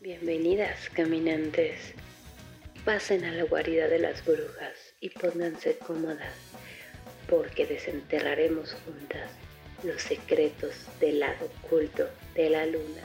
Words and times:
Bienvenidas, 0.00 0.88
caminantes. 0.90 1.92
Pasen 2.84 3.24
a 3.24 3.32
la 3.32 3.42
guarida 3.42 3.88
de 3.88 3.98
las 3.98 4.24
brujas 4.24 4.94
y 5.00 5.08
pónganse 5.10 5.76
cómodas, 5.76 6.34
porque 7.28 7.66
desenterraremos 7.66 8.74
juntas 8.84 9.28
los 9.82 10.00
secretos 10.00 10.86
del 11.00 11.18
lado 11.18 11.50
oculto 11.64 12.08
de 12.36 12.48
la 12.48 12.64
luna. 12.66 13.02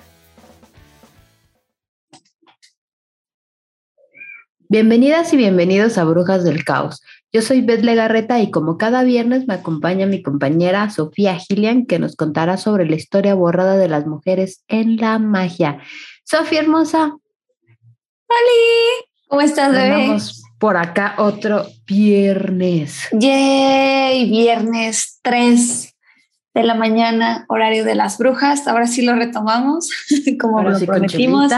Bienvenidas 4.73 5.31
y 5.31 5.37
bienvenidos 5.37 5.99
a 5.99 6.03
Brujas 6.03 6.43
del 6.43 6.65
Caos. 6.65 7.03
Yo 7.31 7.43
soy 7.43 7.61
Beth 7.61 7.83
Legarreta 7.83 8.39
y 8.39 8.49
como 8.49 8.79
cada 8.79 9.03
viernes 9.03 9.45
me 9.45 9.53
acompaña 9.53 10.07
mi 10.07 10.23
compañera 10.23 10.89
Sofía 10.89 11.37
Gillian 11.37 11.85
que 11.85 11.99
nos 11.99 12.15
contará 12.15 12.57
sobre 12.57 12.89
la 12.89 12.95
historia 12.95 13.35
borrada 13.35 13.77
de 13.77 13.87
las 13.87 14.07
mujeres 14.07 14.63
en 14.67 14.97
la 14.97 15.19
magia. 15.19 15.77
Sofía 16.23 16.61
hermosa. 16.61 17.15
¡Holi! 18.25 19.05
¿Cómo 19.27 19.41
estás, 19.41 19.73
bebé? 19.73 20.17
por 20.57 20.77
acá 20.77 21.17
otro 21.19 21.67
viernes. 21.85 23.09
¡Yay! 23.11 24.27
Viernes 24.27 25.19
3 25.21 25.95
de 26.55 26.63
la 26.63 26.73
mañana, 26.73 27.45
horario 27.47 27.85
de 27.85 27.93
las 27.93 28.17
brujas. 28.17 28.67
Ahora 28.67 28.87
sí 28.87 29.03
lo 29.03 29.13
retomamos, 29.13 29.91
como 30.41 30.63
lo 30.63 30.79
prometimos, 30.79 31.51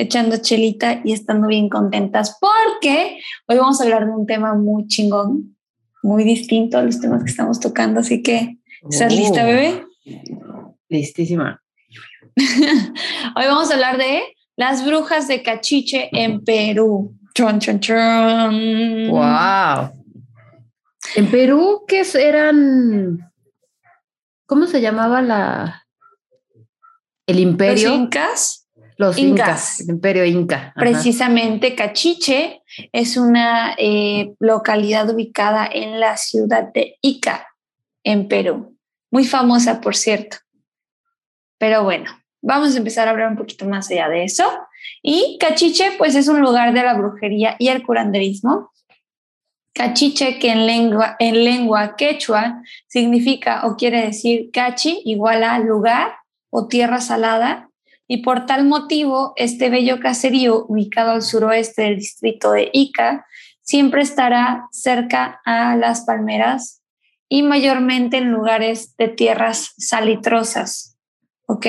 echando 0.00 0.38
chelita 0.38 1.00
y 1.04 1.12
estando 1.12 1.46
bien 1.46 1.68
contentas, 1.68 2.38
porque 2.40 3.20
hoy 3.46 3.56
vamos 3.58 3.80
a 3.80 3.84
hablar 3.84 4.06
de 4.06 4.12
un 4.12 4.26
tema 4.26 4.54
muy 4.54 4.86
chingón, 4.86 5.56
muy 6.02 6.24
distinto 6.24 6.78
a 6.78 6.82
los 6.82 7.00
temas 7.00 7.22
que 7.22 7.30
estamos 7.30 7.60
tocando. 7.60 8.00
Así 8.00 8.22
que, 8.22 8.58
¿estás 8.88 9.14
lista, 9.14 9.42
oh. 9.42 9.46
bebé? 9.46 9.84
Listísima. 10.88 11.62
Hoy 12.36 13.44
vamos 13.46 13.70
a 13.70 13.74
hablar 13.74 13.98
de 13.98 14.22
las 14.56 14.84
brujas 14.84 15.28
de 15.28 15.42
Cachiche 15.42 16.08
en 16.12 16.42
Perú. 16.44 17.16
Chon, 17.34 17.60
chon, 17.60 17.80
chon. 17.80 19.08
Wow. 19.08 19.92
En 21.16 21.30
Perú, 21.30 21.84
¿qué 21.86 22.02
eran? 22.14 23.30
¿Cómo 24.46 24.66
se 24.66 24.80
llamaba 24.80 25.22
la 25.22 25.86
el 27.26 27.38
imperio? 27.38 27.90
Los 27.90 27.98
incas. 27.98 28.59
Los 29.00 29.18
incas, 29.18 29.80
el 29.80 29.90
imperio 29.90 30.24
inca. 30.24 30.72
Precisamente 30.76 31.74
Cachiche 31.74 32.62
es 32.92 33.16
una 33.16 33.74
eh, 33.78 34.34
localidad 34.38 35.08
ubicada 35.08 35.66
en 35.66 36.00
la 36.00 36.16
ciudad 36.16 36.72
de 36.72 36.98
Ica, 37.00 37.46
en 38.04 38.28
Perú. 38.28 38.76
Muy 39.10 39.24
famosa, 39.24 39.80
por 39.80 39.96
cierto. 39.96 40.36
Pero 41.58 41.82
bueno, 41.82 42.10
Vamos 42.42 42.74
a 42.74 42.78
empezar 42.78 43.06
a 43.06 43.10
hablar 43.10 43.28
un 43.28 43.36
poquito 43.36 43.66
más 43.66 43.90
allá 43.90 44.08
de 44.08 44.24
eso. 44.24 44.44
Y 45.02 45.36
Cachiche, 45.38 45.92
pues 45.98 46.14
es 46.14 46.28
un 46.28 46.40
lugar 46.40 46.72
de 46.72 46.82
la 46.82 46.94
brujería 46.94 47.56
y 47.58 47.68
el 47.68 47.82
curanderismo. 47.82 48.70
Cachiche, 49.74 50.38
que 50.38 50.50
en 50.50 50.66
lengua, 50.66 51.16
en 51.18 51.44
lengua 51.44 51.96
quechua 51.96 52.62
significa 52.88 53.66
o 53.66 53.76
quiere 53.76 54.04
decir 54.06 54.50
cachi, 54.52 55.00
igual 55.04 55.44
a 55.44 55.58
lugar 55.58 56.16
o 56.50 56.66
tierra 56.66 57.00
salada. 57.00 57.69
Y 58.12 58.22
por 58.24 58.44
tal 58.44 58.64
motivo, 58.64 59.34
este 59.36 59.70
bello 59.70 60.00
caserío, 60.00 60.66
ubicado 60.66 61.12
al 61.12 61.22
suroeste 61.22 61.82
del 61.82 61.98
distrito 61.98 62.50
de 62.50 62.68
Ica, 62.72 63.24
siempre 63.62 64.02
estará 64.02 64.66
cerca 64.72 65.40
a 65.44 65.76
las 65.76 66.00
palmeras 66.00 66.82
y 67.28 67.44
mayormente 67.44 68.16
en 68.16 68.32
lugares 68.32 68.96
de 68.96 69.06
tierras 69.06 69.74
salitrosas. 69.78 70.96
¿Ok? 71.46 71.66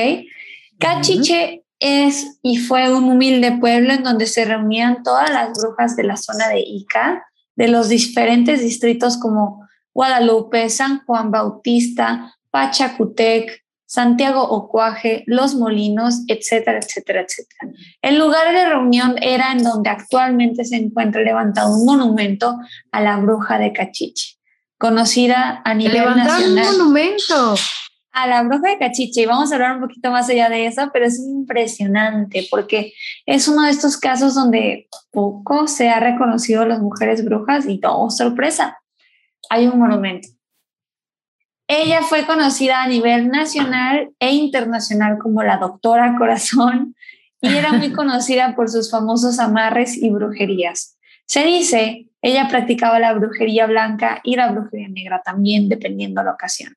Cachiche 0.80 1.64
es 1.80 2.40
y 2.42 2.58
fue 2.58 2.92
un 2.92 3.04
humilde 3.04 3.52
pueblo 3.60 3.94
en 3.94 4.02
donde 4.02 4.26
se 4.26 4.44
reunían 4.44 5.04
todas 5.04 5.30
las 5.30 5.52
brujas 5.62 5.96
de 5.96 6.06
la 6.06 6.18
zona 6.18 6.48
de 6.48 6.62
Ica, 6.66 7.24
de 7.56 7.68
los 7.68 7.88
diferentes 7.88 8.62
distritos 8.62 9.20
como 9.20 9.70
Guadalupe, 9.94 10.72
San 10.72 11.06
Juan 11.06 11.30
Bautista, 11.30 12.34
Pachacutec, 12.50 13.64
Santiago 13.92 14.42
Ocuaje, 14.42 15.26
Los 15.28 15.54
Molinos, 15.54 16.24
etcétera, 16.30 16.80
etcétera, 16.80 17.26
etcétera. 17.28 17.74
El 18.02 18.20
lugar 18.20 18.54
de 18.54 18.70
reunión 18.70 19.16
era 19.22 19.52
en 19.52 19.66
donde 19.66 19.90
actualmente 19.90 20.64
se 20.64 20.78
encuentra 20.78 21.22
levantado 21.22 21.76
un 21.76 21.86
monumento 21.86 22.58
a 22.94 23.02
la 23.02 23.18
bruja 23.18 23.60
de 23.60 23.74
Cachiche, 23.74 24.38
conocida 24.78 25.62
a 25.66 25.74
nivel 25.74 26.06
nacional. 26.16 26.68
un 26.68 26.78
monumento 26.78 27.56
a 28.14 28.28
la 28.28 28.44
bruja 28.44 28.70
de 28.70 28.78
Cachiche 28.78 29.24
y 29.24 29.26
vamos 29.26 29.52
a 29.52 29.56
hablar 29.56 29.76
un 29.76 29.82
poquito 29.82 30.10
más 30.10 30.30
allá 30.30 30.48
de 30.48 30.68
eso, 30.68 30.90
pero 30.94 31.06
es 31.06 31.20
impresionante 31.20 32.48
porque 32.50 32.94
es 33.26 33.50
uno 33.50 33.64
de 33.64 33.72
estos 33.72 33.98
casos 33.98 34.36
donde 34.36 34.88
poco 35.12 35.68
se 35.68 35.90
ha 35.90 36.00
reconocido 36.00 36.62
a 36.62 36.66
las 36.66 36.80
mujeres 36.80 37.26
brujas 37.26 37.68
y 37.68 37.78
todo, 37.82 38.10
sorpresa, 38.10 38.78
hay 39.50 39.68
un 39.68 39.78
monumento. 39.78 40.30
Ella 41.74 42.02
fue 42.02 42.26
conocida 42.26 42.84
a 42.84 42.88
nivel 42.88 43.30
nacional 43.30 44.10
e 44.20 44.32
internacional 44.32 45.18
como 45.18 45.42
la 45.42 45.56
doctora 45.56 46.16
corazón 46.18 46.98
y 47.40 47.56
era 47.56 47.72
muy 47.72 47.92
conocida 47.94 48.58
por 48.58 48.70
sus 48.70 48.92
famosos 48.92 49.40
amarres 49.40 49.96
y 49.96 50.10
brujerías. 50.10 50.98
Se 51.26 51.46
dice, 51.46 52.10
ella 52.22 52.50
practicaba 52.50 53.00
la 53.00 53.14
brujería 53.14 53.68
blanca 53.68 54.20
y 54.26 54.36
la 54.36 54.52
brujería 54.52 54.90
negra 54.90 55.22
también, 55.24 55.70
dependiendo 55.70 56.22
la 56.24 56.32
ocasión. 56.32 56.76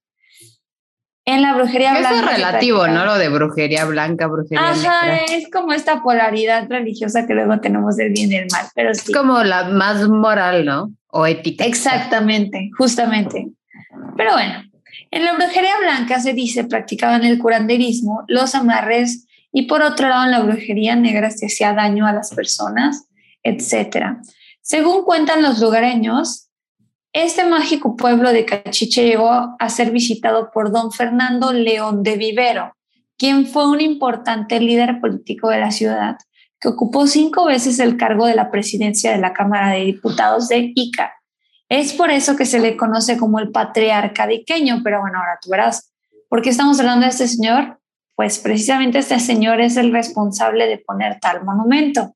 En 1.24 1.42
la 1.42 1.56
brujería 1.56 1.90
blanca. 1.90 2.10
Eso 2.10 2.30
es 2.30 2.36
relativo, 2.36 2.86
¿no? 2.86 3.04
Lo 3.04 3.18
de 3.18 3.30
brujería 3.30 3.86
blanca, 3.86 4.28
brujería 4.28 4.70
Ajá, 4.70 5.16
es 5.28 5.50
como 5.50 5.72
esta 5.72 6.04
polaridad 6.04 6.68
religiosa 6.70 7.26
que 7.26 7.34
luego 7.34 7.58
tenemos 7.58 7.96
del 7.96 8.12
bien 8.12 8.30
y 8.30 8.36
el 8.36 8.46
mal, 8.52 8.66
pero 8.76 8.94
sí. 8.94 9.10
Es 9.10 9.16
como 9.16 9.42
la 9.42 9.64
más 9.64 10.08
moral, 10.08 10.64
¿no? 10.64 10.92
O 11.08 11.26
ética. 11.26 11.64
Exactamente, 11.64 12.70
justamente. 12.78 13.48
Pero 14.16 14.34
bueno, 14.34 14.62
en 15.14 15.24
la 15.24 15.34
brujería 15.34 15.78
blanca 15.78 16.18
se 16.18 16.32
dice 16.32 16.64
practicaban 16.64 17.24
el 17.24 17.38
curanderismo, 17.38 18.24
los 18.26 18.56
amarres 18.56 19.28
y 19.52 19.68
por 19.68 19.80
otro 19.80 20.08
lado 20.08 20.24
en 20.24 20.32
la 20.32 20.40
brujería 20.40 20.96
negra 20.96 21.30
se 21.30 21.46
hacía 21.46 21.72
daño 21.72 22.04
a 22.04 22.12
las 22.12 22.34
personas, 22.34 23.06
etc. 23.44 24.18
Según 24.60 25.04
cuentan 25.04 25.40
los 25.40 25.60
lugareños, 25.60 26.48
este 27.12 27.44
mágico 27.44 27.94
pueblo 27.94 28.32
de 28.32 28.44
Cachiche 28.44 29.04
llegó 29.04 29.54
a 29.56 29.68
ser 29.68 29.92
visitado 29.92 30.50
por 30.52 30.72
don 30.72 30.90
Fernando 30.90 31.52
León 31.52 32.02
de 32.02 32.16
Vivero, 32.16 32.74
quien 33.16 33.46
fue 33.46 33.70
un 33.70 33.80
importante 33.80 34.58
líder 34.58 35.00
político 35.00 35.48
de 35.48 35.60
la 35.60 35.70
ciudad, 35.70 36.16
que 36.58 36.66
ocupó 36.66 37.06
cinco 37.06 37.44
veces 37.44 37.78
el 37.78 37.96
cargo 37.96 38.26
de 38.26 38.34
la 38.34 38.50
presidencia 38.50 39.12
de 39.12 39.18
la 39.18 39.32
Cámara 39.32 39.74
de 39.74 39.84
Diputados 39.84 40.48
de 40.48 40.72
Ica. 40.74 41.12
Es 41.68 41.92
por 41.92 42.10
eso 42.10 42.36
que 42.36 42.46
se 42.46 42.60
le 42.60 42.76
conoce 42.76 43.16
como 43.16 43.38
el 43.38 43.50
patriarca 43.50 44.26
diqueño, 44.26 44.80
pero 44.84 45.00
bueno, 45.00 45.18
ahora 45.18 45.38
tú 45.40 45.50
verás, 45.50 45.92
¿por 46.28 46.42
qué 46.42 46.50
estamos 46.50 46.78
hablando 46.78 47.04
de 47.04 47.10
este 47.10 47.28
señor? 47.28 47.78
Pues 48.14 48.38
precisamente 48.38 48.98
este 48.98 49.18
señor 49.18 49.60
es 49.60 49.76
el 49.76 49.92
responsable 49.92 50.66
de 50.66 50.78
poner 50.78 51.18
tal 51.20 51.44
monumento. 51.44 52.14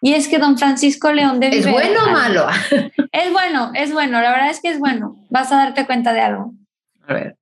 Y 0.00 0.14
es 0.14 0.28
que 0.28 0.38
don 0.38 0.56
Francisco 0.56 1.12
León 1.12 1.40
de 1.40 1.48
¿Es 1.48 1.70
bueno 1.70 2.04
o 2.06 2.10
malo? 2.10 2.46
Es 3.12 3.32
bueno, 3.32 3.72
es 3.74 3.92
bueno, 3.92 4.20
la 4.20 4.30
verdad 4.30 4.50
es 4.50 4.60
que 4.60 4.68
es 4.68 4.78
bueno. 4.78 5.16
Vas 5.30 5.50
a 5.50 5.56
darte 5.56 5.86
cuenta 5.86 6.12
de 6.12 6.20
algo. 6.20 6.52
A 7.06 7.14
ver. 7.14 7.36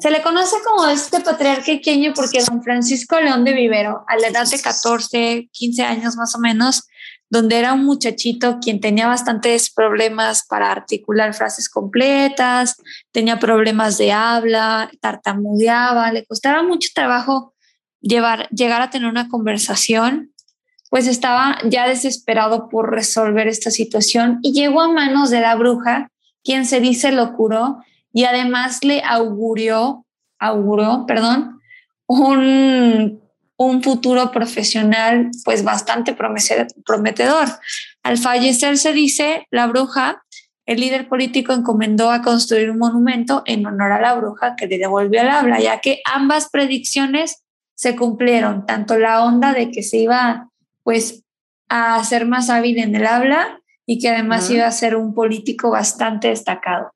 Se 0.00 0.10
le 0.10 0.22
conoce 0.22 0.56
como 0.64 0.86
este 0.86 1.20
patriarca 1.20 1.64
pequeño 1.66 2.12
porque 2.14 2.42
don 2.44 2.62
Francisco 2.62 3.18
León 3.20 3.44
de 3.44 3.52
Vivero, 3.52 4.04
a 4.08 4.16
la 4.16 4.28
edad 4.28 4.48
de 4.48 4.60
14, 4.60 5.48
15 5.50 5.82
años 5.82 6.16
más 6.16 6.34
o 6.34 6.38
menos, 6.38 6.86
donde 7.28 7.58
era 7.58 7.72
un 7.72 7.84
muchachito 7.84 8.58
quien 8.60 8.80
tenía 8.80 9.06
bastantes 9.08 9.70
problemas 9.70 10.46
para 10.46 10.70
articular 10.70 11.34
frases 11.34 11.68
completas, 11.68 12.76
tenía 13.10 13.38
problemas 13.38 13.98
de 13.98 14.12
habla, 14.12 14.90
tartamudeaba, 15.00 16.12
le 16.12 16.24
costaba 16.24 16.62
mucho 16.62 16.90
trabajo 16.94 17.54
llevar, 18.00 18.48
llegar 18.50 18.82
a 18.82 18.90
tener 18.90 19.08
una 19.08 19.28
conversación 19.28 20.32
pues 20.90 21.06
estaba 21.06 21.58
ya 21.68 21.88
desesperado 21.88 22.68
por 22.68 22.90
resolver 22.90 23.48
esta 23.48 23.70
situación 23.70 24.38
y 24.42 24.52
llegó 24.52 24.80
a 24.80 24.88
manos 24.88 25.30
de 25.30 25.40
la 25.40 25.54
bruja, 25.56 26.10
quien 26.44 26.64
se 26.64 26.80
dice 26.80 27.12
lo 27.12 27.34
curó 27.34 27.78
y 28.16 28.24
además 28.24 28.82
le 28.82 29.02
augurió, 29.04 30.06
auguró, 30.38 31.04
perdón, 31.06 31.60
un, 32.06 33.20
un 33.58 33.82
futuro 33.82 34.30
profesional 34.30 35.30
pues 35.44 35.62
bastante 35.62 36.14
prometedor. 36.14 37.46
Al 38.02 38.16
fallecer 38.16 38.78
se 38.78 38.94
dice, 38.94 39.46
la 39.50 39.66
bruja, 39.66 40.24
el 40.64 40.80
líder 40.80 41.10
político 41.10 41.52
encomendó 41.52 42.10
a 42.10 42.22
construir 42.22 42.70
un 42.70 42.78
monumento 42.78 43.42
en 43.44 43.66
honor 43.66 43.92
a 43.92 44.00
la 44.00 44.14
bruja 44.14 44.56
que 44.56 44.66
le 44.66 44.78
devolvió 44.78 45.20
el 45.20 45.28
habla, 45.28 45.60
ya 45.60 45.82
que 45.82 46.00
ambas 46.10 46.48
predicciones 46.48 47.44
se 47.74 47.96
cumplieron, 47.96 48.64
tanto 48.64 48.98
la 48.98 49.24
onda 49.24 49.52
de 49.52 49.70
que 49.70 49.82
se 49.82 49.98
iba 49.98 50.48
pues 50.84 51.22
a 51.68 52.02
ser 52.02 52.24
más 52.24 52.48
hábil 52.48 52.78
en 52.78 52.96
el 52.96 53.06
habla 53.06 53.60
y 53.84 53.98
que 53.98 54.08
además 54.08 54.48
iba 54.48 54.66
a 54.66 54.72
ser 54.72 54.96
un 54.96 55.12
político 55.12 55.68
bastante 55.68 56.28
destacado. 56.28 56.95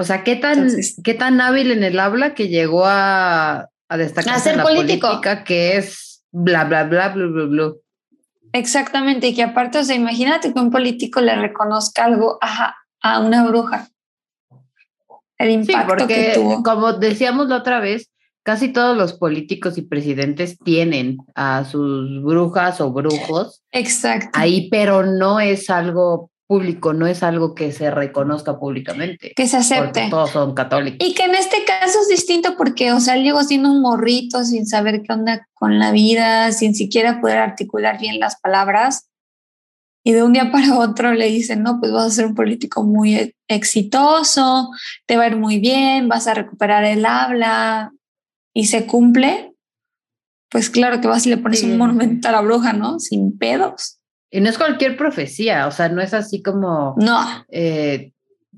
O 0.00 0.04
sea, 0.04 0.24
¿qué 0.24 0.34
tan, 0.34 0.70
¿qué 1.04 1.12
tan 1.12 1.42
hábil 1.42 1.72
en 1.72 1.84
el 1.84 2.00
habla 2.00 2.34
que 2.34 2.48
llegó 2.48 2.86
a, 2.86 3.68
a 3.86 3.96
destacar 3.98 4.40
en 4.48 4.56
la 4.56 4.62
política, 4.62 5.44
que 5.44 5.76
es 5.76 6.24
bla, 6.30 6.64
bla, 6.64 6.84
bla, 6.84 7.10
bla, 7.10 7.26
bla, 7.26 7.44
bla. 7.44 7.72
Exactamente, 8.54 9.28
y 9.28 9.34
que 9.34 9.42
aparte, 9.42 9.76
o 9.76 9.84
sea, 9.84 9.94
imagínate 9.94 10.54
que 10.54 10.58
un 10.58 10.70
político 10.70 11.20
le 11.20 11.36
reconozca 11.36 12.06
algo 12.06 12.38
a, 12.40 12.76
a 13.02 13.20
una 13.20 13.46
bruja. 13.46 13.88
El 15.36 15.50
impacto 15.50 16.06
que 16.06 16.32
tuvo. 16.34 16.62
Como 16.62 16.94
decíamos 16.94 17.48
la 17.48 17.58
otra 17.58 17.78
vez, 17.78 18.10
casi 18.42 18.72
todos 18.72 18.96
los 18.96 19.12
políticos 19.12 19.76
y 19.76 19.82
presidentes 19.82 20.58
tienen 20.60 21.18
a 21.34 21.66
sus 21.66 22.22
brujas 22.22 22.80
o 22.80 22.90
brujos. 22.90 23.62
Exacto. 23.70 24.30
Ahí, 24.32 24.70
pero 24.70 25.04
no 25.04 25.40
es 25.40 25.68
algo 25.68 26.30
público, 26.50 26.92
no 26.94 27.06
es 27.06 27.22
algo 27.22 27.54
que 27.54 27.70
se 27.70 27.92
reconozca 27.92 28.58
públicamente. 28.58 29.32
Que 29.36 29.46
se 29.46 29.58
acepte. 29.58 30.08
Todos 30.10 30.30
son 30.30 30.52
católicos. 30.52 30.98
Y 30.98 31.14
que 31.14 31.22
en 31.22 31.36
este 31.36 31.58
caso 31.64 32.00
es 32.02 32.08
distinto 32.08 32.56
porque, 32.56 32.90
o 32.90 32.98
sea, 32.98 33.14
él 33.14 33.22
llegó 33.22 33.44
siendo 33.44 33.70
un 33.70 33.80
morrito 33.80 34.42
sin 34.42 34.66
saber 34.66 35.02
qué 35.02 35.12
onda 35.12 35.46
con 35.54 35.78
la 35.78 35.92
vida, 35.92 36.50
sin 36.50 36.74
siquiera 36.74 37.20
poder 37.20 37.38
articular 37.38 38.00
bien 38.00 38.18
las 38.18 38.40
palabras. 38.40 39.08
Y 40.02 40.10
de 40.10 40.24
un 40.24 40.32
día 40.32 40.50
para 40.50 40.76
otro 40.76 41.14
le 41.14 41.26
dicen, 41.26 41.62
no, 41.62 41.78
pues 41.78 41.92
vas 41.92 42.06
a 42.06 42.10
ser 42.10 42.26
un 42.26 42.34
político 42.34 42.82
muy 42.82 43.14
e-, 43.14 43.36
exitoso, 43.46 44.70
te 45.06 45.16
va 45.16 45.22
a 45.22 45.28
ir 45.28 45.36
muy 45.36 45.60
bien, 45.60 46.08
vas 46.08 46.26
a 46.26 46.34
recuperar 46.34 46.82
el 46.82 47.06
habla 47.06 47.92
y 48.52 48.66
se 48.66 48.86
cumple. 48.86 49.54
Pues 50.50 50.68
claro 50.68 51.00
que 51.00 51.06
vas 51.06 51.24
y 51.28 51.30
le 51.30 51.36
pones 51.36 51.62
un 51.62 51.78
monumento 51.78 52.28
a 52.28 52.32
la 52.32 52.40
bruja, 52.40 52.72
¿no? 52.72 52.98
Sin 52.98 53.38
pedos. 53.38 53.99
Y 54.30 54.40
no 54.40 54.48
es 54.48 54.58
cualquier 54.58 54.96
profecía, 54.96 55.66
o 55.66 55.70
sea, 55.70 55.88
no 55.88 56.00
es 56.00 56.14
así 56.14 56.42
como. 56.42 56.94
No. 56.98 57.44
Eh, 57.50 58.12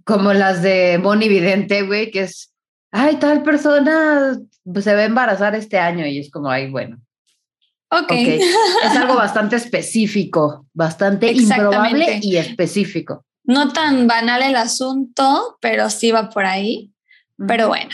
como 0.04 0.32
las 0.32 0.62
de 0.62 0.98
Bonnie 0.98 1.28
Vidente, 1.28 1.82
güey, 1.82 2.10
que 2.10 2.22
es. 2.22 2.52
Ay, 2.90 3.16
tal 3.16 3.42
persona 3.42 4.38
se 4.80 4.94
va 4.94 5.00
a 5.00 5.04
embarazar 5.04 5.54
este 5.54 5.78
año 5.78 6.06
y 6.06 6.18
es 6.18 6.30
como, 6.30 6.50
ay, 6.50 6.70
bueno. 6.70 6.98
Ok. 7.90 8.04
okay. 8.04 8.40
Es 8.84 8.96
algo 8.96 9.14
bastante 9.14 9.56
específico, 9.56 10.66
bastante 10.72 11.32
improbable 11.32 12.20
y 12.22 12.36
específico. 12.36 13.24
No 13.44 13.72
tan 13.72 14.06
banal 14.06 14.42
el 14.42 14.56
asunto, 14.56 15.58
pero 15.60 15.90
sí 15.90 16.12
va 16.12 16.28
por 16.28 16.44
ahí. 16.44 16.92
Pero 17.48 17.68
bueno, 17.68 17.90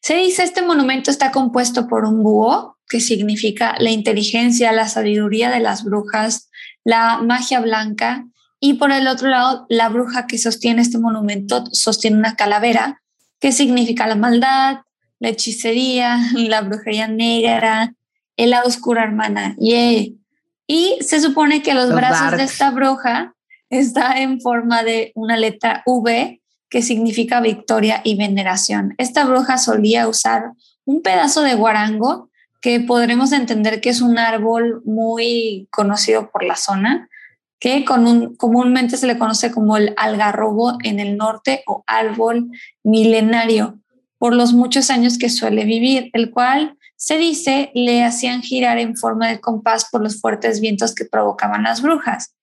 se 0.00 0.16
dice 0.16 0.42
este 0.42 0.62
monumento 0.62 1.10
está 1.10 1.32
compuesto 1.32 1.88
por 1.88 2.04
un 2.04 2.22
búho, 2.22 2.78
que 2.88 3.00
significa 3.00 3.74
la 3.78 3.90
inteligencia, 3.90 4.72
la 4.72 4.88
sabiduría 4.88 5.50
de 5.50 5.60
las 5.60 5.82
brujas, 5.82 6.50
la 6.86 7.18
magia 7.18 7.58
blanca, 7.58 8.24
y 8.60 8.74
por 8.74 8.92
el 8.92 9.08
otro 9.08 9.28
lado, 9.28 9.66
la 9.68 9.88
bruja 9.88 10.28
que 10.28 10.38
sostiene 10.38 10.82
este 10.82 10.98
monumento 10.98 11.64
sostiene 11.72 12.16
una 12.16 12.36
calavera, 12.36 13.02
que 13.40 13.50
significa 13.50 14.06
la 14.06 14.14
maldad, 14.14 14.78
la 15.18 15.28
hechicería, 15.28 16.18
la 16.34 16.60
brujería 16.60 17.08
negra, 17.08 17.92
el 18.36 18.50
la 18.50 18.62
oscura 18.62 19.02
hermana. 19.02 19.56
Y 19.58 20.98
se 21.00 21.20
supone 21.20 21.60
que 21.60 21.74
los, 21.74 21.92
brazos 21.92 22.36
de 22.36 22.44
esta 22.44 22.70
bruja 22.70 23.34
está 23.68 24.20
en 24.20 24.40
forma 24.40 24.84
de 24.84 25.10
una 25.16 25.36
letra 25.36 25.82
V 25.86 26.40
que 26.68 26.82
significa 26.82 27.40
victoria 27.40 28.00
y 28.04 28.16
veneración. 28.16 28.94
Esta 28.98 29.24
bruja 29.24 29.58
solía 29.58 30.06
usar 30.06 30.52
un 30.84 31.02
pedazo 31.02 31.42
de 31.42 31.54
guarango 31.54 32.30
que 32.66 32.80
podremos 32.80 33.30
entender 33.30 33.80
que 33.80 33.90
es 33.90 34.00
un 34.00 34.18
árbol 34.18 34.82
muy 34.84 35.68
conocido 35.70 36.32
por 36.32 36.42
la 36.42 36.56
zona, 36.56 37.08
que 37.60 37.84
con 37.84 38.08
un, 38.08 38.34
comúnmente 38.34 38.96
se 38.96 39.06
le 39.06 39.18
conoce 39.18 39.52
como 39.52 39.76
el 39.76 39.94
algarrobo 39.96 40.76
en 40.82 40.98
el 40.98 41.16
norte 41.16 41.62
o 41.68 41.84
árbol 41.86 42.50
milenario, 42.82 43.78
por 44.18 44.34
los 44.34 44.52
muchos 44.52 44.90
años 44.90 45.16
que 45.16 45.30
suele 45.30 45.64
vivir, 45.64 46.10
el 46.12 46.32
cual 46.32 46.76
se 46.96 47.18
dice 47.18 47.70
le 47.72 48.02
hacían 48.02 48.42
girar 48.42 48.78
en 48.78 48.96
forma 48.96 49.28
de 49.28 49.40
compás 49.40 49.88
por 49.88 50.02
los 50.02 50.20
fuertes 50.20 50.60
vientos 50.60 50.92
que 50.92 51.04
provocaban 51.04 51.62
las 51.62 51.82
brujas. 51.82 52.34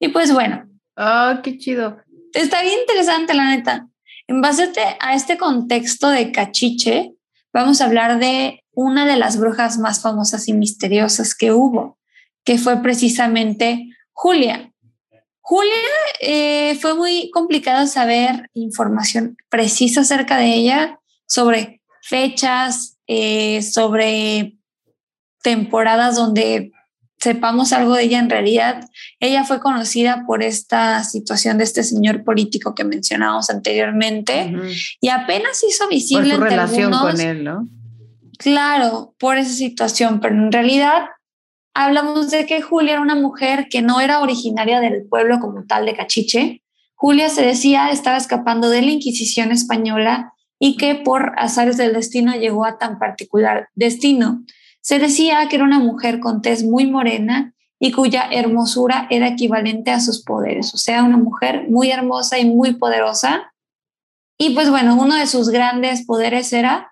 Y 0.00 0.08
pues 0.08 0.32
bueno. 0.32 0.68
Ah, 0.96 1.40
qué 1.44 1.56
chido. 1.56 1.98
Está 2.34 2.62
bien 2.62 2.80
interesante, 2.80 3.32
la 3.32 3.48
neta. 3.54 3.86
En 4.26 4.40
base 4.40 4.72
a 4.98 5.14
este 5.14 5.38
contexto 5.38 6.08
de 6.08 6.32
cachiche, 6.32 7.12
vamos 7.52 7.80
a 7.80 7.84
hablar 7.84 8.18
de 8.18 8.61
una 8.72 9.06
de 9.06 9.16
las 9.16 9.38
brujas 9.38 9.78
más 9.78 10.00
famosas 10.00 10.48
y 10.48 10.52
misteriosas 10.52 11.34
que 11.34 11.52
hubo, 11.52 11.98
que 12.44 12.58
fue 12.58 12.82
precisamente 12.82 13.88
Julia. 14.12 14.72
Julia 15.40 15.72
eh, 16.20 16.78
fue 16.80 16.94
muy 16.94 17.30
complicado 17.30 17.86
saber 17.86 18.48
información 18.54 19.36
precisa 19.48 20.02
acerca 20.02 20.38
de 20.38 20.54
ella, 20.54 21.00
sobre 21.26 21.82
fechas, 22.02 22.98
eh, 23.06 23.62
sobre 23.62 24.56
temporadas 25.42 26.16
donde 26.16 26.70
sepamos 27.18 27.72
algo 27.72 27.94
de 27.94 28.04
ella 28.04 28.18
en 28.18 28.30
realidad. 28.30 28.88
Ella 29.20 29.44
fue 29.44 29.60
conocida 29.60 30.24
por 30.26 30.42
esta 30.42 31.02
situación 31.04 31.58
de 31.58 31.64
este 31.64 31.84
señor 31.84 32.24
político 32.24 32.74
que 32.74 32.84
mencionamos 32.84 33.50
anteriormente 33.50 34.54
y 35.00 35.08
apenas 35.08 35.62
hizo 35.62 35.88
visible 35.88 36.30
por 36.30 36.38
su 36.38 36.44
relación 36.44 36.92
con 36.92 37.20
él, 37.20 37.44
¿no? 37.44 37.68
Claro, 38.42 39.14
por 39.20 39.38
esa 39.38 39.52
situación, 39.52 40.18
pero 40.18 40.34
en 40.34 40.50
realidad 40.50 41.04
hablamos 41.74 42.30
de 42.32 42.44
que 42.44 42.60
Julia 42.60 42.94
era 42.94 43.00
una 43.00 43.14
mujer 43.14 43.68
que 43.70 43.82
no 43.82 44.00
era 44.00 44.20
originaria 44.20 44.80
del 44.80 45.06
pueblo 45.06 45.38
como 45.38 45.64
tal 45.64 45.86
de 45.86 45.94
Cachiche. 45.94 46.62
Julia 46.96 47.28
se 47.28 47.42
decía 47.42 47.90
estaba 47.90 48.16
escapando 48.16 48.68
de 48.68 48.82
la 48.82 48.90
Inquisición 48.90 49.52
española 49.52 50.32
y 50.58 50.76
que 50.76 50.96
por 50.96 51.34
azares 51.36 51.76
del 51.76 51.92
destino 51.92 52.34
llegó 52.34 52.64
a 52.64 52.78
tan 52.78 52.98
particular 52.98 53.68
destino. 53.76 54.42
Se 54.80 54.98
decía 54.98 55.46
que 55.48 55.56
era 55.56 55.64
una 55.64 55.78
mujer 55.78 56.18
con 56.18 56.42
tez 56.42 56.64
muy 56.64 56.90
morena 56.90 57.54
y 57.78 57.92
cuya 57.92 58.28
hermosura 58.28 59.06
era 59.08 59.28
equivalente 59.28 59.92
a 59.92 60.00
sus 60.00 60.24
poderes, 60.24 60.74
o 60.74 60.78
sea, 60.78 61.04
una 61.04 61.16
mujer 61.16 61.66
muy 61.68 61.92
hermosa 61.92 62.40
y 62.40 62.44
muy 62.44 62.74
poderosa. 62.74 63.52
Y 64.36 64.50
pues 64.54 64.68
bueno, 64.68 64.96
uno 65.00 65.14
de 65.14 65.28
sus 65.28 65.50
grandes 65.50 66.04
poderes 66.04 66.52
era 66.52 66.91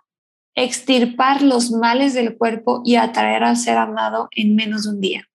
extirpar 0.55 1.43
los 1.43 1.71
males 1.71 2.15
del 2.15 2.37
cuerpo 2.37 2.83
y 2.85 2.97
atraer 2.97 3.45
al 3.45 3.57
ser 3.57 3.79
amado 3.79 4.29
en 4.33 4.55
menos 4.55 4.85
de 4.85 4.91
un 4.91 5.01
día. 5.01 5.29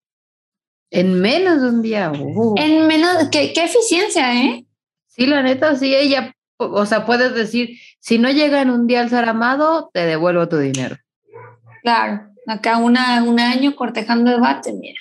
En 0.92 1.20
menos 1.20 1.62
de 1.62 1.70
un 1.70 1.82
día. 1.82 2.12
Uh. 2.12 2.56
En 2.58 2.88
menos, 2.88 3.30
¿qué, 3.32 3.54
qué 3.54 3.64
eficiencia, 3.64 4.34
¿eh? 4.36 4.66
Sí, 5.08 5.26
la 5.26 5.42
neta, 5.42 5.76
sí, 5.76 5.96
ella, 5.96 6.36
o 6.58 6.86
sea, 6.86 7.06
puedes 7.06 7.34
decir, 7.34 7.80
si 8.00 8.20
no 8.20 8.30
llega 8.30 8.62
en 8.62 8.70
un 8.70 8.86
día 8.86 9.02
al 9.02 9.10
ser 9.10 9.28
amado, 9.28 9.90
te 9.94 10.06
devuelvo 10.06 10.48
tu 10.50 10.58
dinero. 10.58 10.98
Claro, 11.82 12.28
acá 12.48 12.78
una, 12.78 13.24
un 13.24 13.40
año 13.40 13.76
cortejando 13.76 14.32
el 14.32 14.42
bate, 14.42 14.74
mira. 14.74 15.00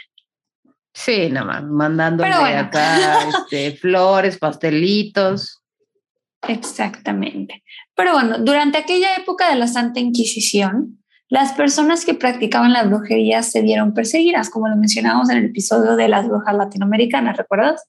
Sí, 0.93 1.29
nada 1.31 1.47
más, 1.47 1.65
mandándole 1.65 2.31
acá 2.33 3.29
este, 3.29 3.73
flores, 3.81 4.39
pastelitos. 4.39 5.63
Exactamente. 6.47 7.65
Pero 7.95 8.13
bueno, 8.13 8.39
durante 8.39 8.79
aquella 8.79 9.15
época 9.17 9.51
de 9.51 9.57
la 9.57 9.69
Santa 9.69 10.01
Inquisición, 10.01 10.99
las 11.29 11.53
personas 11.53 12.05
que 12.05 12.15
practicaban 12.15 12.73
la 12.73 12.85
brujería 12.85 13.43
se 13.43 13.63
vieron 13.63 13.95
perseguidas, 13.95 14.51
como 14.51 14.69
lo 14.69 14.77
mencionamos 14.77 15.31
en 15.31 15.39
el 15.39 15.45
episodio 15.47 15.97
de 15.97 16.09
las 16.09 16.29
brujas 16.29 16.55
latinoamericanas, 16.55 17.37
¿recuerdas? 17.37 17.85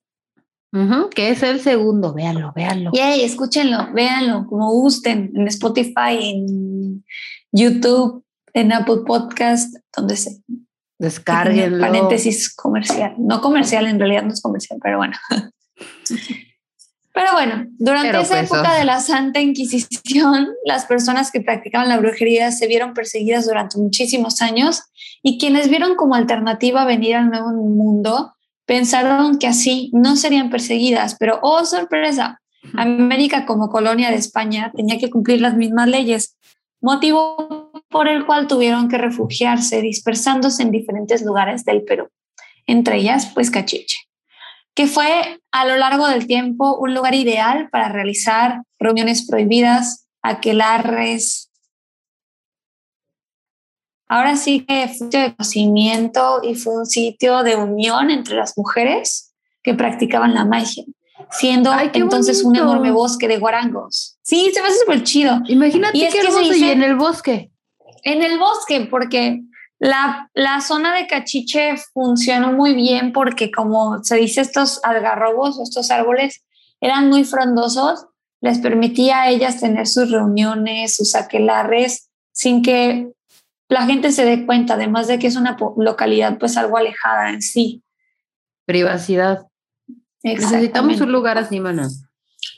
que 1.15 1.29
es 1.29 1.41
el 1.41 1.61
segundo, 1.61 2.13
véanlo, 2.13 2.51
véanlo. 2.53 2.91
Yay, 2.93 3.23
escúchenlo, 3.23 3.93
véanlo, 3.93 4.45
como 4.45 4.69
gusten, 4.71 5.31
en 5.33 5.47
Spotify, 5.47 6.17
en 6.19 7.05
YouTube, 7.53 8.25
en 8.53 8.73
Apple 8.73 9.03
Podcast, 9.05 9.73
donde 9.95 10.17
se... 10.17 10.41
Descarguenlo. 10.99 11.79
Paréntesis 11.79 12.53
comercial. 12.53 13.15
No 13.17 13.41
comercial, 13.41 13.87
en 13.87 13.99
realidad 13.99 14.23
no 14.23 14.33
es 14.33 14.41
comercial, 14.41 14.79
pero 14.81 14.97
bueno. 14.97 15.15
Pero 17.15 17.31
bueno, 17.31 17.65
durante 17.79 18.09
esa 18.09 18.39
pues, 18.41 18.51
época 18.51 18.75
de 18.77 18.83
la 18.83 18.99
Santa 18.99 19.39
Inquisición, 19.39 20.49
las 20.65 20.85
personas 20.85 21.31
que 21.31 21.39
practicaban 21.39 21.87
la 21.87 21.97
brujería 21.97 22.51
se 22.51 22.67
vieron 22.67 22.93
perseguidas 22.93 23.47
durante 23.47 23.77
muchísimos 23.77 24.41
años 24.41 24.83
y 25.23 25.39
quienes 25.39 25.69
vieron 25.69 25.95
como 25.95 26.15
alternativa 26.15 26.83
venir 26.83 27.15
al 27.15 27.29
nuevo 27.29 27.51
mundo 27.53 28.33
pensaron 28.65 29.37
que 29.37 29.47
así 29.47 29.91
no 29.93 30.17
serían 30.17 30.49
perseguidas, 30.49 31.15
pero 31.17 31.39
oh 31.41 31.63
sorpresa, 31.63 32.41
América 32.73 33.45
como 33.45 33.69
colonia 33.69 34.09
de 34.09 34.17
España 34.17 34.73
tenía 34.75 34.97
que 34.97 35.09
cumplir 35.09 35.39
las 35.39 35.55
mismas 35.55 35.87
leyes, 35.87 36.35
motivo 36.81 37.71
por 37.89 38.09
el 38.09 38.25
cual 38.25 38.47
tuvieron 38.47 38.89
que 38.89 38.97
refugiarse 38.97 39.81
dispersándose 39.81 40.63
en 40.63 40.71
diferentes 40.71 41.21
lugares 41.21 41.63
del 41.63 41.83
Perú, 41.83 42.09
entre 42.67 42.97
ellas 42.97 43.31
pues 43.33 43.51
Cachiche 43.51 44.04
que 44.75 44.87
fue 44.87 45.39
a 45.51 45.65
lo 45.65 45.77
largo 45.77 46.07
del 46.07 46.27
tiempo 46.27 46.77
un 46.77 46.93
lugar 46.93 47.15
ideal 47.15 47.69
para 47.71 47.89
realizar 47.89 48.61
reuniones 48.77 49.25
prohibidas, 49.25 50.05
aquelarres. 50.21 51.49
Ahora 54.07 54.35
sí 54.35 54.65
que 54.65 54.89
fue 54.89 55.05
un 55.05 55.11
sitio 55.11 55.21
de 55.21 55.35
conocimiento 55.35 56.41
y 56.43 56.55
fue 56.55 56.77
un 56.77 56.85
sitio 56.85 57.43
de 57.43 57.55
unión 57.55 58.11
entre 58.11 58.35
las 58.35 58.57
mujeres 58.57 59.33
que 59.63 59.73
practicaban 59.73 60.35
la 60.35 60.45
magia, 60.45 60.83
siendo 61.31 61.71
entonces 61.93 62.43
un 62.43 62.55
enorme 62.55 62.91
bosque 62.91 63.27
de 63.27 63.39
guarangos. 63.39 64.19
Sí, 64.21 64.51
se 64.53 64.61
me 64.61 64.67
hace 64.67 64.79
súper 64.79 65.03
chido. 65.03 65.39
Imagínate 65.47 65.97
qué 65.97 66.19
hermoso 66.19 66.53
y 66.53 66.65
en 66.65 66.83
el 66.83 66.95
bosque. 66.95 67.49
En 68.03 68.21
el 68.21 68.37
bosque, 68.37 68.87
porque 68.91 69.41
La, 69.79 70.29
la, 70.33 70.61
zona 70.61 70.95
de 70.95 71.07
Cachiche 71.07 71.75
funcionó 71.93 72.53
muy 72.53 72.73
bien 72.73 73.11
porque, 73.11 73.51
como 73.51 74.03
se 74.03 74.15
dice, 74.15 74.41
estos 74.41 74.79
algarrobos, 74.83 75.59
estos 75.59 75.91
árboles, 75.91 76.45
eran 76.79 77.09
muy 77.09 77.23
frondosos, 77.25 78.05
les 78.41 78.59
permitía 78.59 79.23
a 79.23 79.29
ellas 79.29 79.59
tener 79.59 79.87
sus 79.87 80.11
reuniones, 80.11 80.95
sus 80.95 81.15
aquelarres, 81.15 82.09
sin 82.31 82.61
que 82.61 83.11
la 83.67 83.85
gente 83.85 84.11
se 84.11 84.25
dé 84.25 84.45
cuenta, 84.45 84.75
además 84.75 85.07
de 85.07 85.19
que 85.19 85.27
es 85.27 85.35
una 85.35 85.57
localidad 85.77 86.37
pues 86.37 86.55
algo 86.57 86.77
alejada 86.77 87.31
en 87.31 87.41
sí. 87.41 87.83
Privacidad. 88.65 89.47
Necesitamos 90.23 91.01
un 91.01 91.11
lugar 91.11 91.37
así, 91.37 91.59
mana. 91.59 91.87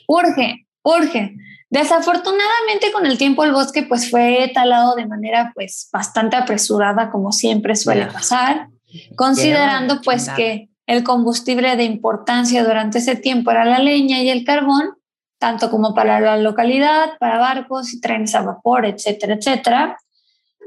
Urge, 0.06 0.66
urge. 0.82 1.36
Desafortunadamente 1.70 2.92
con 2.92 3.04
el 3.04 3.18
tiempo 3.18 3.44
el 3.44 3.52
bosque 3.52 3.82
pues 3.82 4.10
fue 4.10 4.50
talado 4.54 4.94
de 4.94 5.06
manera 5.06 5.52
pues 5.54 5.88
bastante 5.92 6.36
apresurada 6.36 7.10
como 7.10 7.30
siempre 7.30 7.76
suele 7.76 8.06
pasar, 8.06 8.68
considerando 9.16 10.00
pues 10.00 10.30
que 10.30 10.70
el 10.86 11.04
combustible 11.04 11.76
de 11.76 11.84
importancia 11.84 12.64
durante 12.64 12.98
ese 12.98 13.16
tiempo 13.16 13.50
era 13.50 13.66
la 13.66 13.78
leña 13.80 14.22
y 14.22 14.30
el 14.30 14.44
carbón, 14.44 14.94
tanto 15.38 15.70
como 15.70 15.94
para 15.94 16.18
la 16.20 16.38
localidad, 16.38 17.18
para 17.20 17.38
barcos 17.38 17.92
y 17.92 18.00
trenes 18.00 18.34
a 18.34 18.40
vapor, 18.40 18.86
etcétera, 18.86 19.34
etcétera. 19.34 19.98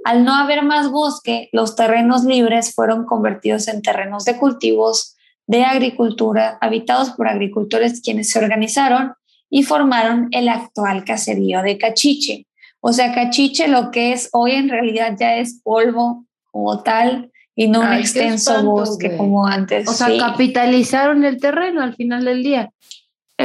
Al 0.03 0.23
no 0.23 0.35
haber 0.35 0.63
más 0.63 0.91
bosque, 0.91 1.49
los 1.51 1.75
terrenos 1.75 2.23
libres 2.23 2.75
fueron 2.75 3.05
convertidos 3.05 3.67
en 3.67 3.81
terrenos 3.81 4.23
de 4.25 4.37
cultivos, 4.37 5.15
de 5.47 5.63
agricultura, 5.63 6.59
habitados 6.61 7.09
por 7.11 7.27
agricultores 7.27 8.01
quienes 8.01 8.29
se 8.29 8.37
organizaron 8.37 9.15
y 9.51 9.63
formaron 9.63 10.29
el 10.31 10.49
actual 10.49 11.03
caserío 11.03 11.61
de 11.61 11.77
Cachiche. 11.77 12.47
O 12.79 12.93
sea, 12.93 13.13
Cachiche 13.13 13.67
lo 13.67 13.91
que 13.91 14.13
es 14.13 14.29
hoy 14.31 14.53
en 14.53 14.69
realidad 14.69 15.15
ya 15.19 15.35
es 15.35 15.61
polvo 15.61 16.25
como 16.45 16.81
tal 16.81 17.31
y 17.53 17.67
no 17.67 17.81
un 17.81 17.93
extenso 17.93 18.63
bosque 18.63 19.17
como 19.17 19.45
antes. 19.45 19.87
O 19.87 19.93
sea, 19.93 20.07
capitalizaron 20.17 21.25
el 21.25 21.39
terreno 21.39 21.81
al 21.81 21.95
final 21.95 22.23
del 22.23 22.41
día. 22.41 22.71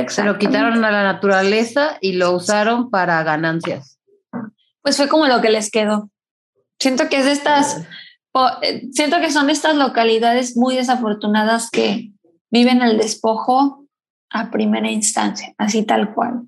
Se 0.08 0.22
lo 0.22 0.38
quitaron 0.38 0.84
a 0.84 0.90
la 0.90 1.02
naturaleza 1.02 1.98
y 2.00 2.12
lo 2.12 2.32
usaron 2.32 2.88
para 2.88 3.22
ganancias. 3.24 3.98
Pues 4.82 4.96
fue 4.96 5.08
como 5.08 5.26
lo 5.26 5.40
que 5.40 5.50
les 5.50 5.70
quedó. 5.70 6.10
Siento 6.78 7.08
que 7.08 7.16
es 7.16 7.24
de 7.24 7.32
estas, 7.32 7.82
eh, 8.62 8.88
siento 8.92 9.20
que 9.20 9.32
son 9.32 9.48
de 9.48 9.54
estas 9.54 9.74
localidades 9.74 10.56
muy 10.56 10.76
desafortunadas 10.76 11.70
que 11.70 12.12
viven 12.50 12.82
el 12.82 12.98
despojo 12.98 13.85
a 14.30 14.50
primera 14.50 14.90
instancia, 14.90 15.54
así 15.58 15.84
tal 15.84 16.14
cual. 16.14 16.42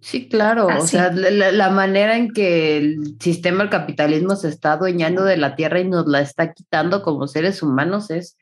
Sí, 0.00 0.28
claro, 0.28 0.66
o 0.66 0.86
sea, 0.86 1.10
la, 1.12 1.70
manera 1.70 2.18
en 2.18 2.30
que 2.30 2.76
el 2.76 3.16
sistema 3.20 3.60
del 3.60 3.70
capitalismo 3.70 4.36
se 4.36 4.48
está 4.48 4.72
adueñando 4.72 5.24
de 5.24 5.38
la 5.38 5.56
tierra 5.56 5.80
y 5.80 5.88
nos 5.88 6.06
la 6.06 6.20
está 6.20 6.52
quitando 6.52 7.02
como 7.02 7.26
seres 7.26 7.62
humanos 7.62 8.10
es 8.10 8.36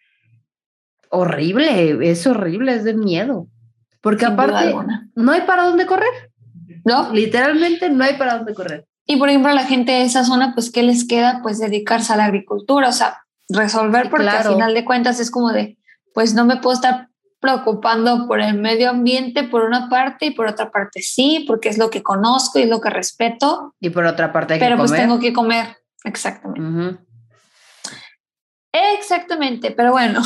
horrible, 1.09 2.11
es 2.11 2.27
horrible, 2.27 2.75
es 2.75 2.83
de 2.83 2.95
miedo. 2.95 3.47
Porque 4.01 4.27
aparte, 4.27 4.75
no 5.15 5.31
hay 5.31 5.43
para 5.43 5.67
dónde 5.67 5.87
correr. 5.87 6.33
No. 6.85 7.13
Literalmente 7.13 7.89
no 7.91 8.03
hay 8.03 8.15
para 8.15 8.39
dónde 8.39 8.55
correr. 8.55 8.89
Y 9.07 9.17
por 9.17 9.29
ejemplo, 9.29 9.53
a 9.53 9.55
la 9.55 9.65
gente 9.65 9.93
de 9.93 10.03
esa 10.03 10.25
zona, 10.25 10.55
pues, 10.55 10.73
¿qué 10.73 10.83
les 10.83 11.07
queda? 11.07 11.41
Pues 11.45 11.61
dedicarse 11.61 12.13
a 12.13 12.17
la 12.17 12.25
agricultura, 12.25 12.89
o 12.89 12.93
sea, 12.93 13.19
resolver, 13.49 14.11
porque 14.11 14.29
al 14.29 14.53
final 14.53 14.75
de 14.75 14.85
cuentas 14.85 15.21
es 15.21 15.31
como 15.31 15.53
de, 15.53 15.79
pues 16.13 16.35
no 16.35 16.45
me 16.45 16.57
puedo 16.57 16.75
estar 16.75 17.09
preocupando 17.43 18.29
por 18.29 18.41
el 18.41 18.57
medio 18.59 18.89
ambiente 18.89 19.43
por 19.43 19.65
una 19.65 19.89
parte 19.89 20.27
y 20.27 20.31
por 20.31 20.47
otra 20.47 20.71
parte 20.71 21.03
sí, 21.03 21.45
porque 21.47 21.69
es 21.69 21.77
lo 21.77 21.91
que 21.91 22.01
conozco 22.01 22.61
y 22.61 22.63
es 22.63 22.69
lo 22.69 22.81
que 22.81 22.89
respeto. 22.89 23.75
Y 23.81 23.91
por 23.91 24.07
otra 24.07 24.33
parte 24.33 24.55
hay 24.55 24.61
Pero 24.61 24.77
pues 24.79 24.93
tengo 24.93 25.19
que 25.19 25.33
comer, 25.33 25.77
exactamente. 26.05 27.01
Exactamente, 28.73 29.73
pero 29.73 29.91
bueno, 29.91 30.23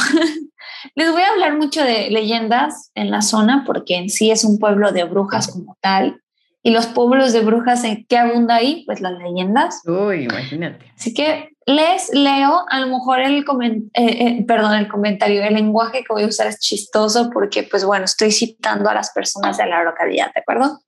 les 0.94 1.10
voy 1.10 1.22
a 1.22 1.30
hablar 1.30 1.56
mucho 1.56 1.82
de 1.82 2.10
leyendas 2.10 2.92
en 2.94 3.10
la 3.10 3.22
zona 3.22 3.64
porque 3.66 3.96
en 3.96 4.10
sí 4.10 4.30
es 4.30 4.44
un 4.44 4.58
pueblo 4.58 4.92
de 4.92 5.04
brujas 5.04 5.48
como 5.48 5.78
tal. 5.80 6.20
Y 6.62 6.70
los 6.70 6.86
pueblos 6.86 7.32
de 7.32 7.40
brujas, 7.40 7.84
¿en 7.84 8.04
qué 8.06 8.18
abunda 8.18 8.56
ahí? 8.56 8.82
Pues 8.86 9.00
las 9.00 9.16
leyendas. 9.18 9.82
Uy, 9.86 10.24
imagínate. 10.24 10.92
Así 10.96 11.14
que 11.14 11.55
les 11.66 12.14
leo, 12.14 12.64
a 12.68 12.80
lo 12.80 12.86
mejor 12.86 13.20
el, 13.20 13.38
eh, 13.38 13.84
eh, 13.94 14.44
perdón, 14.46 14.74
el 14.74 14.86
comentario, 14.86 15.42
el 15.42 15.54
lenguaje 15.54 16.04
que 16.04 16.12
voy 16.12 16.22
a 16.22 16.28
usar 16.28 16.46
es 16.46 16.60
chistoso 16.60 17.28
porque, 17.30 17.64
pues 17.64 17.84
bueno, 17.84 18.04
estoy 18.04 18.30
citando 18.30 18.88
a 18.88 18.94
las 18.94 19.10
personas 19.10 19.56
de 19.58 19.66
la 19.66 19.82
localidad, 19.82 20.32
¿de 20.32 20.40
acuerdo? 20.40 20.80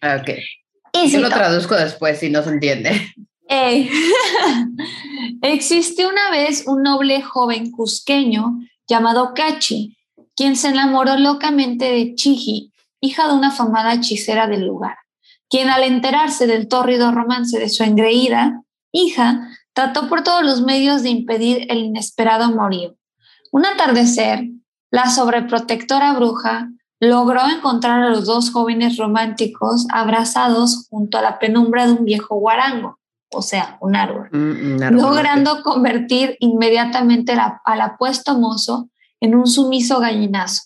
Ah, 0.00 0.18
ok. 0.20 0.30
Y 0.94 1.10
Yo 1.10 1.20
lo 1.20 1.28
traduzco 1.28 1.74
después 1.74 2.18
si 2.18 2.30
no 2.30 2.42
se 2.42 2.50
entiende. 2.50 2.90
Existe 5.42 6.06
una 6.06 6.30
vez 6.30 6.66
un 6.66 6.82
noble 6.82 7.20
joven 7.20 7.70
cusqueño 7.70 8.60
llamado 8.88 9.34
Cachi, 9.34 9.96
quien 10.34 10.56
se 10.56 10.68
enamoró 10.68 11.16
locamente 11.16 11.90
de 11.92 12.14
Chiji, 12.14 12.72
hija 13.00 13.28
de 13.28 13.34
una 13.34 13.48
afamada 13.48 13.94
hechicera 13.94 14.46
del 14.46 14.66
lugar, 14.66 14.96
quien 15.48 15.68
al 15.68 15.82
enterarse 15.82 16.46
del 16.46 16.68
tórrido 16.68 17.12
romance 17.12 17.58
de 17.58 17.68
su 17.68 17.82
engreída, 17.82 18.62
hija, 18.92 19.48
trató 19.72 20.08
por 20.08 20.22
todos 20.22 20.44
los 20.44 20.62
medios 20.62 21.02
de 21.02 21.10
impedir 21.10 21.66
el 21.70 21.78
inesperado 21.78 22.44
amorío. 22.44 22.94
Un 23.52 23.66
atardecer, 23.66 24.48
la 24.90 25.08
sobreprotectora 25.10 26.12
bruja 26.14 26.68
logró 27.00 27.40
encontrar 27.48 28.02
a 28.02 28.10
los 28.10 28.26
dos 28.26 28.50
jóvenes 28.50 28.98
románticos 28.98 29.86
abrazados 29.90 30.86
junto 30.90 31.18
a 31.18 31.22
la 31.22 31.38
penumbra 31.38 31.86
de 31.86 31.92
un 31.92 32.04
viejo 32.04 32.36
guarango, 32.36 32.98
o 33.32 33.42
sea, 33.42 33.78
un 33.80 33.96
árbol, 33.96 34.28
mm, 34.30 34.94
logrando 34.94 35.62
convertir 35.62 36.36
inmediatamente 36.40 37.32
al 37.32 37.80
apuesto 37.80 38.38
mozo 38.38 38.90
en 39.20 39.34
un 39.34 39.46
sumiso 39.46 40.00
gallinazo, 40.00 40.64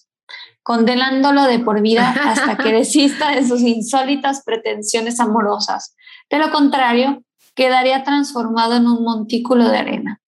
condenándolo 0.63 1.45
de 1.45 1.61
por 1.61 1.81
vida 1.83 2.15
hasta 2.25 2.57
que 2.57 2.73
desista 2.73 3.31
de 3.31 3.47
sus 3.47 3.61
insólitas 3.61 4.43
pretensiones 4.45 5.21
amorosas. 5.21 5.95
De 6.31 6.39
lo 6.39 6.51
contrario, 6.51 7.23
quedaría 7.55 8.03
transformado 8.05 8.77
en 8.77 8.87
un 8.87 9.03
montículo 9.05 9.69
de 9.69 9.79
arena. 9.79 10.21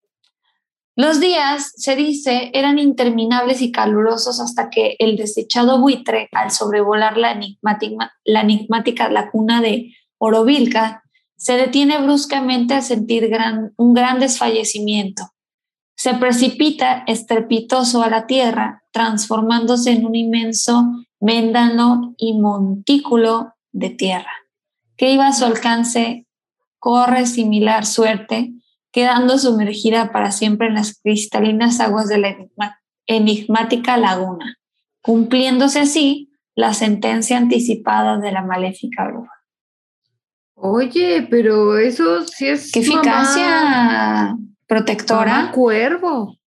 Los 0.98 1.20
días, 1.20 1.72
se 1.76 1.94
dice, 1.94 2.50
eran 2.54 2.78
interminables 2.78 3.60
y 3.60 3.70
calurosos 3.70 4.40
hasta 4.40 4.70
que 4.70 4.96
el 4.98 5.16
desechado 5.16 5.78
buitre, 5.78 6.28
al 6.32 6.50
sobrevolar 6.50 7.18
la 7.18 7.32
enigmática, 7.32 8.14
la 8.24 8.40
enigmática 8.40 9.10
de 9.10 9.92
Orovilca, 10.16 11.02
se 11.36 11.58
detiene 11.58 11.98
bruscamente 11.98 12.72
al 12.72 12.82
sentir 12.82 13.30
un 13.76 13.92
gran 13.92 14.20
desfallecimiento. 14.20 15.34
Se 15.96 16.14
precipita 16.14 17.04
estrepitoso 17.06 18.02
a 18.02 18.08
la 18.08 18.26
tierra, 18.26 18.82
transformándose 18.90 19.90
en 19.90 20.06
un 20.06 20.14
inmenso 20.14 20.82
méndano 21.20 22.14
y 22.16 22.38
montículo 22.38 23.54
de 23.72 23.90
tierra, 23.90 24.32
que 24.96 25.12
iba 25.12 25.26
a 25.26 25.34
su 25.34 25.44
alcance 25.44 26.25
corre 26.78 27.26
similar 27.26 27.86
suerte, 27.86 28.52
quedando 28.92 29.38
sumergida 29.38 30.12
para 30.12 30.32
siempre 30.32 30.68
en 30.68 30.74
las 30.74 31.00
cristalinas 31.00 31.80
aguas 31.80 32.08
de 32.08 32.18
la 32.18 32.36
enigmática 33.06 33.96
laguna, 33.96 34.56
cumpliéndose 35.02 35.80
así 35.80 36.30
la 36.54 36.74
sentencia 36.74 37.36
anticipada 37.36 38.18
de 38.18 38.32
la 38.32 38.42
maléfica 38.42 39.06
bruja. 39.06 39.32
Oye, 40.54 41.26
pero 41.28 41.78
eso 41.78 42.24
sí 42.24 42.48
es. 42.48 42.72
Qué 42.72 42.80
eficacia 42.80 44.34
protectora. 44.66 45.52
cuervo. 45.52 46.38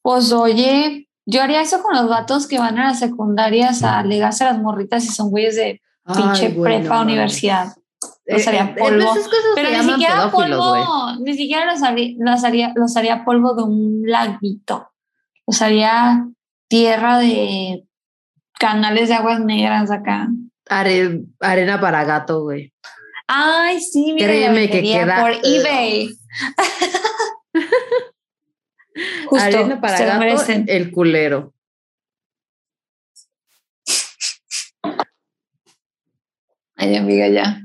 Pues 0.00 0.32
oye, 0.32 1.08
yo 1.26 1.42
haría 1.42 1.60
eso 1.60 1.82
con 1.82 1.94
los 1.94 2.08
vatos 2.08 2.46
que 2.46 2.58
van 2.58 2.78
a 2.78 2.86
las 2.86 3.00
secundarias 3.00 3.82
a 3.82 4.02
legarse 4.04 4.44
a 4.44 4.52
las 4.52 4.62
morritas 4.62 5.04
y 5.04 5.08
son 5.08 5.30
güeyes 5.30 5.56
de 5.56 5.82
pinche 6.14 6.50
prepa 6.50 7.02
universidad. 7.02 7.74
Los 8.28 8.46
haría 8.46 8.64
eh, 8.64 8.74
polvo. 8.78 9.14
pero 9.54 9.70
ni 9.70 9.90
siquiera 9.90 10.30
polvo, 10.30 11.14
ni 11.20 11.34
siquiera 11.34 11.64
los 11.64 11.82
haría, 11.82 12.14
los, 12.18 12.44
haría, 12.44 12.72
los 12.76 12.94
haría 12.96 13.24
polvo 13.24 13.54
de 13.54 13.62
un 13.62 14.02
laguito. 14.04 14.90
Los 15.46 15.62
haría 15.62 16.26
tierra 16.68 17.18
de 17.18 17.84
canales 18.58 19.08
de 19.08 19.14
aguas 19.14 19.40
negras 19.40 19.90
acá. 19.90 20.28
arena 20.68 21.80
para 21.80 22.04
gato, 22.04 22.42
güey. 22.42 22.74
Ay, 23.26 23.80
sí, 23.80 24.12
mira, 24.12 24.26
Créeme 24.26 24.68
que 24.68 24.82
queda 24.82 25.20
por 25.20 25.32
eBay. 25.42 26.10
Justo, 29.26 29.44
arena 29.44 29.80
para 29.80 30.04
gato, 30.04 30.44
el 30.66 30.90
culero. 30.90 31.54
Ay, 36.78 36.94
amiga, 36.94 37.26
ya. 37.28 37.60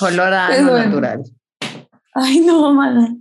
Olor 0.00 0.34
a 0.34 0.60
natural. 0.60 1.22
Ay, 2.14 2.40
no, 2.40 2.74
mala. 2.74 3.14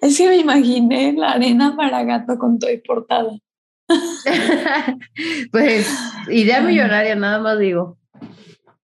Es 0.00 0.16
que 0.16 0.28
me 0.28 0.36
imaginé 0.36 1.12
la 1.14 1.32
arena 1.32 1.76
para 1.76 2.04
gato 2.04 2.38
con 2.38 2.60
todo 2.60 2.70
y 2.70 2.78
portada. 2.78 3.36
pues, 5.52 5.92
idea 6.28 6.60
millonaria, 6.62 7.16
nada 7.16 7.40
más 7.40 7.58
digo. 7.58 7.98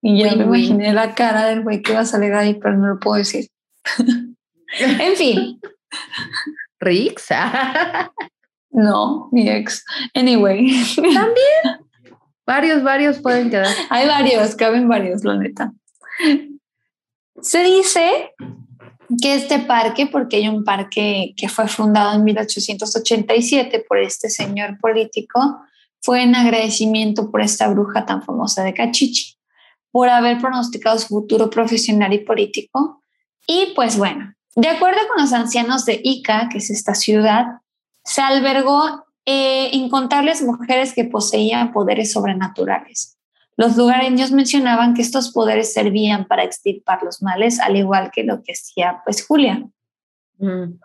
Y 0.03 0.23
ya 0.23 0.35
me 0.35 0.45
imaginé 0.45 0.93
la 0.93 1.15
cara 1.15 1.47
del 1.47 1.63
güey 1.63 1.83
que 1.83 1.93
iba 1.93 2.01
a 2.01 2.05
salir 2.05 2.33
ahí, 2.35 2.55
pero 2.55 2.77
no 2.77 2.89
lo 2.89 2.99
puedo 2.99 3.19
decir. 3.19 3.47
en 4.81 5.17
fin. 5.17 5.61
Rix. 6.81 7.29
no, 8.71 9.29
mi 9.31 9.49
ex. 9.49 9.85
Anyway. 10.15 10.73
También. 10.97 11.80
Varios, 12.47 12.83
varios 12.83 13.19
pueden 13.19 13.51
quedar. 13.51 13.75
Hay 13.91 14.07
varios, 14.07 14.55
caben 14.57 14.89
varios, 14.89 15.25
la 15.25 15.37
neta. 15.37 15.73
Se 17.41 17.63
dice 17.65 18.35
que 19.21 19.35
este 19.35 19.61
parque, 19.61 20.07
porque 20.07 20.37
hay 20.37 20.49
un 20.49 20.63
parque 20.63 21.33
que 21.37 21.49
fue 21.49 21.67
fundado 21.69 22.15
en 22.15 22.25
1887 22.25 23.85
por 23.89 23.99
este 23.99 24.29
señor 24.29 24.79
político, 24.79 25.61
fue 26.03 26.23
en 26.23 26.35
agradecimiento 26.35 27.31
por 27.31 27.41
esta 27.41 27.69
bruja 27.69 28.07
tan 28.07 28.23
famosa 28.23 28.63
de 28.63 28.75
Cachichi, 28.75 29.37
por 29.91 30.09
haber 30.09 30.39
pronosticado 30.39 30.99
su 30.99 31.09
futuro 31.09 31.51
profesional 31.51 32.13
y 32.13 32.19
político. 32.19 33.03
Y 33.47 33.73
pues 33.75 33.97
bueno, 33.97 34.35
de 34.55 34.69
acuerdo 34.69 35.01
con 35.09 35.23
los 35.23 35.33
ancianos 35.33 35.85
de 35.85 36.01
Ica, 36.03 36.49
que 36.51 36.59
es 36.59 36.71
esta 36.71 36.95
ciudad, 36.95 37.47
se 38.05 38.23
albergó 38.23 39.05
eh, 39.27 39.71
incontables 39.73 40.43
mujeres 40.43 40.95
que 40.95 41.05
poseían 41.05 41.73
poderes 41.73 42.13
sobrenaturales. 42.13 43.19
Los 43.57 43.77
lugareños 43.77 44.33
mencionaban 44.33 44.95
que 44.95 45.03
estos 45.03 45.33
poderes 45.33 45.73
servían 45.73 46.27
para 46.27 46.45
extirpar 46.45 47.03
los 47.03 47.23
males, 47.23 47.61
al 47.61 47.77
igual 47.77 48.11
que 48.11 48.25
lo 48.25 48.43
que 48.43 48.53
hacía 48.53 49.03
pues 49.05 49.27
Julia. 49.27 49.67
Mm. 50.39 50.81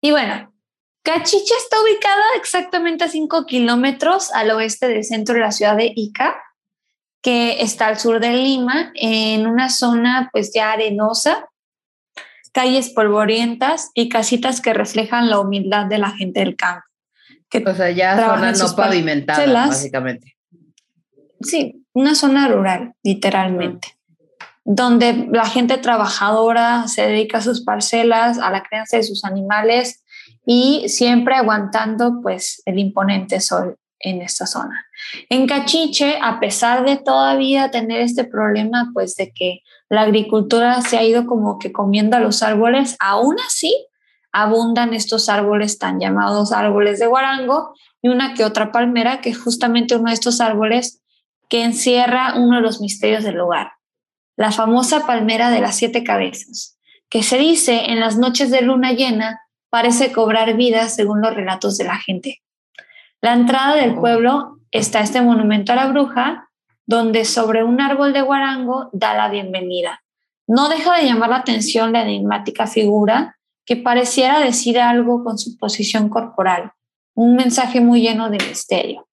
Y 0.00 0.10
bueno, 0.12 0.54
Cachiche 1.02 1.54
está 1.58 1.82
ubicada 1.82 2.24
exactamente 2.36 3.04
a 3.04 3.08
5 3.08 3.44
kilómetros 3.46 4.32
al 4.32 4.50
oeste 4.52 4.88
del 4.88 5.04
centro 5.04 5.34
de 5.34 5.40
la 5.40 5.52
ciudad 5.52 5.76
de 5.76 5.92
Ica, 5.94 6.36
que 7.20 7.60
está 7.60 7.88
al 7.88 7.98
sur 7.98 8.20
de 8.20 8.32
Lima, 8.32 8.92
en 8.94 9.46
una 9.46 9.68
zona 9.68 10.30
pues 10.32 10.52
ya 10.54 10.72
arenosa, 10.72 11.48
calles 12.52 12.90
polvorientas 12.90 13.90
y 13.94 14.08
casitas 14.08 14.60
que 14.60 14.72
reflejan 14.72 15.28
la 15.28 15.40
humildad 15.40 15.86
de 15.86 15.98
la 15.98 16.10
gente 16.10 16.40
del 16.40 16.54
campo. 16.54 16.86
O 17.58 17.74
sea, 17.74 17.90
ya 17.90 18.16
zona 18.16 18.52
no 18.52 18.76
pavimentada, 18.76 19.66
básicamente. 19.66 20.36
Sí, 21.40 21.84
una 21.92 22.14
zona 22.14 22.48
rural, 22.48 22.94
literalmente, 23.02 23.88
donde 24.64 25.28
la 25.30 25.46
gente 25.46 25.78
trabajadora 25.78 26.88
se 26.88 27.02
dedica 27.06 27.38
a 27.38 27.42
sus 27.42 27.64
parcelas, 27.64 28.38
a 28.38 28.50
la 28.50 28.62
crianza 28.62 28.96
de 28.96 29.02
sus 29.02 29.24
animales 29.24 30.02
y 30.46 30.88
siempre 30.88 31.34
aguantando 31.34 32.20
pues 32.22 32.62
el 32.66 32.78
imponente 32.78 33.40
sol 33.40 33.76
en 33.98 34.22
esta 34.22 34.46
zona. 34.46 34.86
En 35.30 35.46
Cachiche, 35.46 36.18
a 36.22 36.40
pesar 36.40 36.84
de 36.84 36.96
todavía 36.96 37.70
tener 37.70 38.00
este 38.00 38.24
problema 38.24 38.90
pues 38.92 39.14
de 39.16 39.32
que 39.32 39.60
la 39.88 40.02
agricultura 40.02 40.80
se 40.82 40.98
ha 40.98 41.04
ido 41.04 41.26
como 41.26 41.58
que 41.58 41.72
comiendo 41.72 42.16
a 42.16 42.20
los 42.20 42.42
árboles, 42.42 42.96
aún 43.00 43.36
así 43.46 43.86
abundan 44.34 44.94
estos 44.94 45.28
árboles 45.28 45.78
tan 45.78 46.00
llamados 46.00 46.52
árboles 46.52 46.98
de 46.98 47.06
guarango 47.06 47.72
y 48.02 48.08
una 48.08 48.34
que 48.34 48.44
otra 48.44 48.72
palmera 48.72 49.20
que 49.20 49.30
es 49.30 49.40
justamente 49.40 49.94
uno 49.94 50.08
de 50.08 50.14
estos 50.14 50.40
árboles 50.40 51.02
que 51.48 51.62
encierra 51.62 52.34
uno 52.34 52.56
de 52.56 52.62
los 52.62 52.80
misterios 52.80 53.22
del 53.22 53.36
lugar, 53.36 53.74
la 54.36 54.50
famosa 54.50 55.06
palmera 55.06 55.50
de 55.50 55.60
las 55.60 55.76
siete 55.76 56.02
cabezas, 56.02 56.76
que 57.08 57.22
se 57.22 57.38
dice 57.38 57.92
en 57.92 58.00
las 58.00 58.18
noches 58.18 58.50
de 58.50 58.62
luna 58.62 58.92
llena 58.92 59.40
parece 59.70 60.10
cobrar 60.10 60.56
vida 60.56 60.88
según 60.88 61.20
los 61.22 61.32
relatos 61.32 61.78
de 61.78 61.84
la 61.84 61.96
gente. 61.98 62.42
La 63.20 63.34
entrada 63.34 63.76
del 63.76 63.92
oh. 63.92 64.00
pueblo 64.00 64.58
está 64.72 64.98
este 64.98 65.22
monumento 65.22 65.72
a 65.72 65.76
la 65.76 65.86
bruja, 65.86 66.50
donde 66.86 67.24
sobre 67.24 67.62
un 67.62 67.80
árbol 67.80 68.12
de 68.12 68.22
guarango 68.22 68.90
da 68.92 69.14
la 69.14 69.28
bienvenida. 69.28 70.02
No 70.48 70.68
deja 70.68 70.96
de 70.96 71.04
llamar 71.04 71.30
la 71.30 71.36
atención 71.36 71.92
la 71.92 72.02
enigmática 72.02 72.66
figura 72.66 73.36
que 73.64 73.76
pareciera 73.76 74.40
decir 74.40 74.78
algo 74.78 75.24
con 75.24 75.38
su 75.38 75.56
posición 75.58 76.08
corporal, 76.08 76.72
un 77.14 77.36
mensaje 77.36 77.80
muy 77.80 78.02
lleno 78.02 78.30
de 78.30 78.38
misterio. 78.38 79.08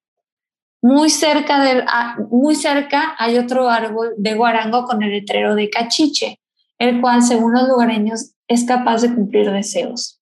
Muy 0.82 1.10
cerca, 1.10 1.64
del, 1.64 1.84
ah, 1.88 2.18
muy 2.32 2.56
cerca 2.56 3.16
hay 3.20 3.38
otro 3.38 3.70
árbol 3.70 4.14
de 4.18 4.34
guarango 4.34 4.86
con 4.86 5.04
el 5.04 5.12
letrero 5.12 5.54
de 5.56 5.70
cachiche, 5.70 6.40
el 6.80 7.00
cual, 7.00 7.22
según 7.22 7.54
los 7.54 7.68
lugareños, 7.68 8.32
es 8.48 8.64
capaz 8.66 9.04
de 9.04 9.14
cumplir 9.14 9.52
deseos. 9.52 10.20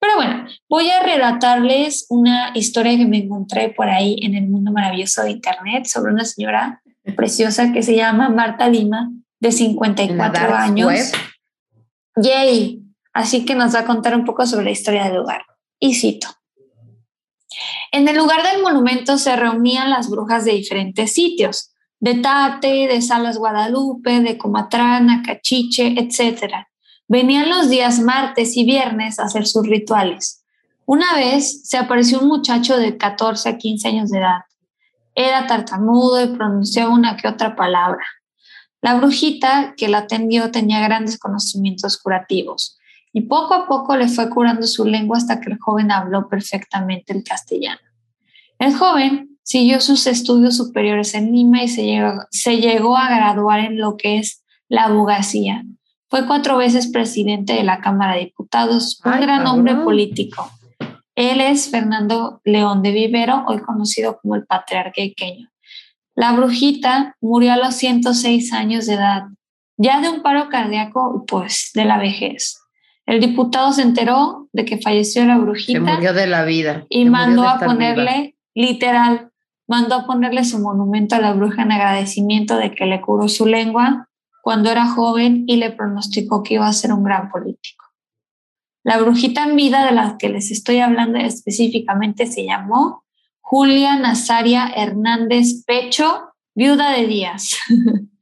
Pero 0.00 0.16
bueno, 0.16 0.46
voy 0.68 0.90
a 0.90 1.02
relatarles 1.02 2.06
una 2.08 2.50
historia 2.54 2.96
que 2.96 3.06
me 3.06 3.18
encontré 3.18 3.68
por 3.68 3.88
ahí 3.88 4.16
en 4.22 4.34
el 4.34 4.48
mundo 4.48 4.72
maravilloso 4.72 5.22
de 5.22 5.32
Internet 5.32 5.84
sobre 5.86 6.12
una 6.12 6.24
señora 6.24 6.82
preciosa 7.14 7.72
que 7.72 7.82
se 7.82 7.94
llama 7.94 8.30
Marta 8.30 8.68
Lima, 8.68 9.10
de 9.40 9.52
54 9.52 10.54
años. 10.54 11.12
Yay. 12.16 12.79
Así 13.12 13.44
que 13.44 13.54
nos 13.54 13.74
va 13.74 13.80
a 13.80 13.86
contar 13.86 14.14
un 14.14 14.24
poco 14.24 14.46
sobre 14.46 14.64
la 14.64 14.70
historia 14.70 15.04
del 15.04 15.16
lugar. 15.16 15.44
Y 15.78 15.94
cito. 15.94 16.28
En 17.92 18.06
el 18.06 18.16
lugar 18.16 18.42
del 18.42 18.62
monumento 18.62 19.18
se 19.18 19.34
reunían 19.34 19.90
las 19.90 20.08
brujas 20.08 20.44
de 20.44 20.52
diferentes 20.52 21.12
sitios, 21.12 21.72
de 21.98 22.14
Tate, 22.14 22.86
de 22.86 23.02
Salas 23.02 23.38
Guadalupe, 23.38 24.20
de 24.20 24.38
Comatrana, 24.38 25.22
Cachiche, 25.24 25.94
etcétera 25.98 26.70
Venían 27.12 27.48
los 27.48 27.68
días 27.68 27.98
martes 27.98 28.56
y 28.56 28.64
viernes 28.64 29.18
a 29.18 29.24
hacer 29.24 29.44
sus 29.44 29.66
rituales. 29.66 30.44
Una 30.86 31.16
vez 31.16 31.68
se 31.68 31.76
apareció 31.76 32.20
un 32.20 32.28
muchacho 32.28 32.76
de 32.76 32.96
14 32.96 33.48
a 33.48 33.58
15 33.58 33.88
años 33.88 34.10
de 34.10 34.18
edad. 34.18 34.42
Era 35.16 35.48
tartamudo 35.48 36.22
y 36.22 36.28
pronunciaba 36.28 36.94
una 36.94 37.16
que 37.16 37.26
otra 37.26 37.56
palabra. 37.56 38.04
La 38.80 38.94
brujita 38.94 39.74
que 39.76 39.88
la 39.88 39.98
atendió 39.98 40.52
tenía 40.52 40.78
grandes 40.80 41.18
conocimientos 41.18 41.98
curativos 41.98 42.78
y 43.12 43.22
poco 43.22 43.54
a 43.54 43.66
poco 43.66 43.96
le 43.96 44.08
fue 44.08 44.30
curando 44.30 44.66
su 44.66 44.84
lengua 44.84 45.16
hasta 45.16 45.40
que 45.40 45.50
el 45.50 45.58
joven 45.58 45.90
habló 45.90 46.28
perfectamente 46.28 47.12
el 47.12 47.24
castellano. 47.24 47.80
El 48.58 48.74
joven 48.74 49.38
siguió 49.42 49.80
sus 49.80 50.06
estudios 50.06 50.56
superiores 50.56 51.14
en 51.14 51.32
Lima 51.32 51.62
y 51.62 51.68
se 51.68 51.84
llegó, 51.84 52.22
se 52.30 52.58
llegó 52.58 52.96
a 52.96 53.08
graduar 53.08 53.60
en 53.60 53.78
lo 53.78 53.96
que 53.96 54.18
es 54.18 54.44
la 54.68 54.84
abogacía, 54.84 55.64
fue 56.10 56.26
cuatro 56.26 56.56
veces 56.56 56.88
presidente 56.88 57.52
de 57.52 57.62
la 57.62 57.80
Cámara 57.80 58.14
de 58.14 58.24
Diputados, 58.24 59.00
un 59.04 59.20
gran 59.20 59.46
hombre 59.46 59.76
político. 59.76 60.50
Él 61.14 61.40
es 61.40 61.70
Fernando 61.70 62.40
León 62.44 62.82
de 62.82 62.90
Vivero, 62.90 63.44
hoy 63.46 63.60
conocido 63.60 64.18
como 64.20 64.34
el 64.34 64.44
patriarca 64.44 65.00
iqueño. 65.02 65.48
La 66.16 66.32
brujita 66.32 67.14
murió 67.20 67.52
a 67.52 67.58
los 67.58 67.76
106 67.76 68.52
años 68.52 68.86
de 68.86 68.94
edad, 68.94 69.22
ya 69.76 70.00
de 70.00 70.08
un 70.08 70.22
paro 70.22 70.48
cardíaco, 70.48 71.24
pues 71.28 71.70
de 71.74 71.84
la 71.84 71.98
vejez. 71.98 72.59
El 73.10 73.18
diputado 73.18 73.72
se 73.72 73.82
enteró 73.82 74.48
de 74.52 74.64
que 74.64 74.78
falleció 74.78 75.24
la 75.24 75.36
brujita. 75.36 75.84
Se 75.84 75.94
murió 75.94 76.12
de 76.12 76.28
la 76.28 76.44
vida. 76.44 76.86
Y 76.88 77.06
mandó 77.06 77.42
a 77.42 77.58
ponerle, 77.58 78.36
literal, 78.54 79.32
mandó 79.66 79.96
a 79.96 80.06
ponerle 80.06 80.44
su 80.44 80.60
monumento 80.60 81.16
a 81.16 81.18
la 81.18 81.32
bruja 81.32 81.62
en 81.62 81.72
agradecimiento 81.72 82.56
de 82.56 82.72
que 82.72 82.86
le 82.86 83.00
curó 83.00 83.26
su 83.26 83.46
lengua 83.46 84.08
cuando 84.44 84.70
era 84.70 84.86
joven 84.86 85.42
y 85.48 85.56
le 85.56 85.72
pronosticó 85.72 86.44
que 86.44 86.54
iba 86.54 86.68
a 86.68 86.72
ser 86.72 86.92
un 86.92 87.02
gran 87.02 87.32
político. 87.32 87.84
La 88.84 88.98
brujita 88.98 89.42
en 89.42 89.56
vida 89.56 89.84
de 89.84 89.90
la 89.90 90.16
que 90.16 90.28
les 90.28 90.52
estoy 90.52 90.78
hablando 90.78 91.18
específicamente 91.18 92.26
se 92.26 92.44
llamó 92.44 93.02
Julia 93.40 93.96
Nazaria 93.96 94.68
Hernández 94.68 95.64
Pecho, 95.66 96.28
viuda 96.54 96.92
de 96.92 97.08
Díaz. 97.08 97.58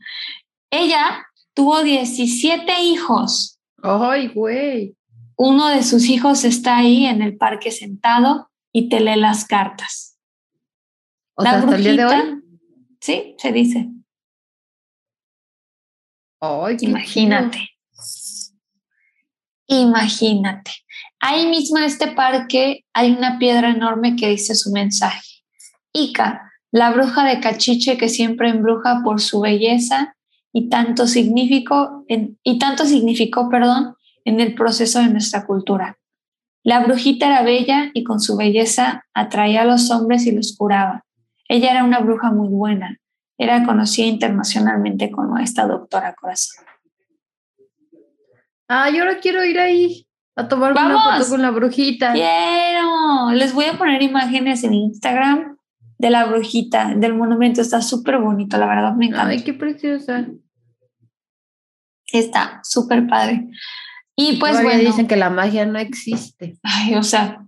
Ella 0.70 1.26
tuvo 1.52 1.82
17 1.82 2.80
hijos. 2.84 3.57
¡Ay, 3.82 4.28
güey! 4.28 4.96
Uno 5.36 5.68
de 5.68 5.82
sus 5.82 6.08
hijos 6.08 6.44
está 6.44 6.78
ahí 6.78 7.06
en 7.06 7.22
el 7.22 7.36
parque 7.36 7.70
sentado 7.70 8.50
y 8.72 8.88
te 8.88 9.00
lee 9.00 9.16
las 9.16 9.44
cartas. 9.44 10.18
la 11.36 11.60
brujita, 11.60 12.40
Sí, 13.00 13.36
se 13.38 13.52
dice. 13.52 13.88
Imagínate. 16.80 17.70
Imagínate. 19.66 20.72
Ahí 21.20 21.46
mismo 21.46 21.78
en 21.78 21.84
este 21.84 22.08
parque 22.08 22.84
hay 22.92 23.12
una 23.12 23.38
piedra 23.38 23.70
enorme 23.70 24.16
que 24.16 24.28
dice 24.28 24.54
su 24.54 24.70
mensaje. 24.72 25.22
Ica, 25.92 26.52
la 26.70 26.90
bruja 26.90 27.24
de 27.24 27.40
Cachiche 27.40 27.96
que 27.96 28.08
siempre 28.08 28.50
embruja 28.50 29.02
por 29.04 29.20
su 29.20 29.40
belleza 29.40 30.16
y 30.52 30.68
tanto 30.68 31.06
significó, 31.06 32.04
en, 32.08 32.38
y 32.42 32.58
tanto 32.58 32.84
significó, 32.84 33.48
perdón, 33.48 33.94
en 34.24 34.40
el 34.40 34.54
proceso 34.54 35.00
de 35.00 35.08
nuestra 35.08 35.46
cultura. 35.46 35.98
La 36.62 36.80
brujita 36.80 37.26
era 37.26 37.42
bella 37.42 37.90
y 37.94 38.04
con 38.04 38.20
su 38.20 38.36
belleza 38.36 39.04
atraía 39.14 39.62
a 39.62 39.64
los 39.64 39.90
hombres 39.90 40.26
y 40.26 40.32
los 40.32 40.56
curaba. 40.56 41.04
Ella 41.48 41.70
era 41.70 41.84
una 41.84 42.00
bruja 42.00 42.30
muy 42.30 42.48
buena, 42.48 42.98
era 43.38 43.64
conocida 43.64 44.06
internacionalmente 44.06 45.10
como 45.10 45.38
esta 45.38 45.66
doctora 45.66 46.14
corazón. 46.14 46.64
Ah, 48.68 48.90
yo 48.90 49.02
ahora 49.02 49.18
quiero 49.20 49.44
ir 49.44 49.58
ahí 49.58 50.06
a 50.36 50.46
tomar 50.46 50.72
una 50.72 51.18
foto 51.18 51.30
con 51.30 51.42
la 51.42 51.50
brujita. 51.50 52.12
Quiero. 52.12 53.30
Les 53.32 53.54
voy 53.54 53.64
a 53.64 53.78
poner 53.78 54.02
imágenes 54.02 54.62
en 54.62 54.74
Instagram 54.74 55.57
de 55.98 56.10
la 56.10 56.24
brujita, 56.26 56.94
del 56.94 57.14
monumento. 57.14 57.60
Está 57.60 57.82
súper 57.82 58.18
bonito, 58.18 58.56
la 58.56 58.66
verdad 58.66 58.94
me 58.94 59.06
encanta. 59.06 59.28
Ay, 59.28 59.42
qué 59.42 59.52
preciosa. 59.52 60.26
Está 62.12 62.60
súper 62.64 63.06
padre. 63.06 63.48
Y 64.16 64.38
pues 64.38 64.52
Todavía 64.52 64.74
bueno. 64.74 64.90
dicen 64.90 65.06
que 65.06 65.16
la 65.16 65.30
magia 65.30 65.66
no 65.66 65.78
existe. 65.78 66.58
Ay, 66.62 66.94
o 66.94 67.02
sea, 67.02 67.44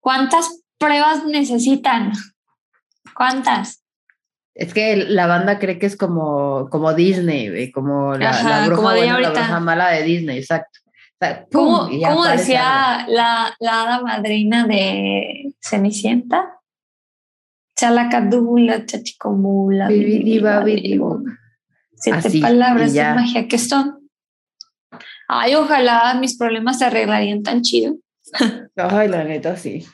¿cuántas 0.00 0.62
pruebas 0.78 1.24
necesitan? 1.24 2.12
¿Cuántas? 3.14 3.82
Es 4.54 4.72
que 4.72 4.96
la 4.96 5.26
banda 5.26 5.58
cree 5.58 5.78
que 5.78 5.86
es 5.86 5.96
como, 5.96 6.68
como 6.70 6.94
Disney, 6.94 7.48
güey, 7.48 7.72
como 7.72 8.14
la, 8.14 8.30
Ajá, 8.30 8.48
la 8.60 8.66
bruja 8.66 8.82
como 8.82 8.94
buena, 8.94 9.20
la 9.20 9.30
bruja 9.30 9.60
mala 9.60 9.90
de 9.90 10.02
Disney, 10.02 10.38
exacto. 10.38 10.80
O 10.86 11.16
sea, 11.18 11.46
¿Cómo, 11.52 11.88
cómo 11.88 12.06
algo. 12.06 12.24
decía 12.24 13.04
la, 13.08 13.54
la 13.58 13.82
hada 13.82 14.02
madrina 14.02 14.66
de 14.66 15.54
Cenicienta? 15.60 16.60
Chalacadula, 17.84 18.86
chachicomula. 18.86 19.88
Siete 21.96 22.18
Así, 22.18 22.40
palabras 22.40 22.94
de 22.94 23.04
magia 23.04 23.46
que 23.46 23.58
son. 23.58 24.08
Ay, 25.28 25.54
ojalá 25.54 26.14
mis 26.14 26.38
problemas 26.38 26.78
se 26.78 26.86
arreglarían 26.86 27.42
tan 27.42 27.60
chido. 27.60 27.96
Ay, 28.76 29.08
la 29.08 29.24
neta, 29.24 29.56
sí. 29.56 29.86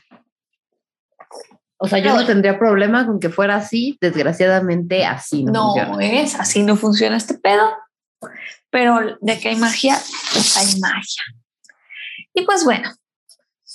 O 1.79 1.89
sea, 1.89 1.99
yo 1.99 2.15
no 2.15 2.25
tendría 2.27 2.59
problema 2.61 3.07
con 3.07 3.19
que 3.19 3.29
fuera 3.31 3.57
así, 3.57 3.99
desgraciadamente 4.01 5.05
así 5.05 5.45
no, 5.45 5.53
No 5.53 5.73
funciona. 5.73 6.21
es, 6.21 6.35
así 6.37 6.63
no 6.63 6.77
funciona 6.77 7.17
este 7.17 7.35
pedo. 7.39 7.73
Pero 8.71 9.17
de 9.21 9.39
que 9.41 9.49
hay 9.49 9.57
magia, 9.57 9.99
pues 10.33 10.57
hay 10.57 10.79
magia. 10.79 11.23
Y 12.35 12.43
pues 12.43 12.65
bueno, 12.65 12.89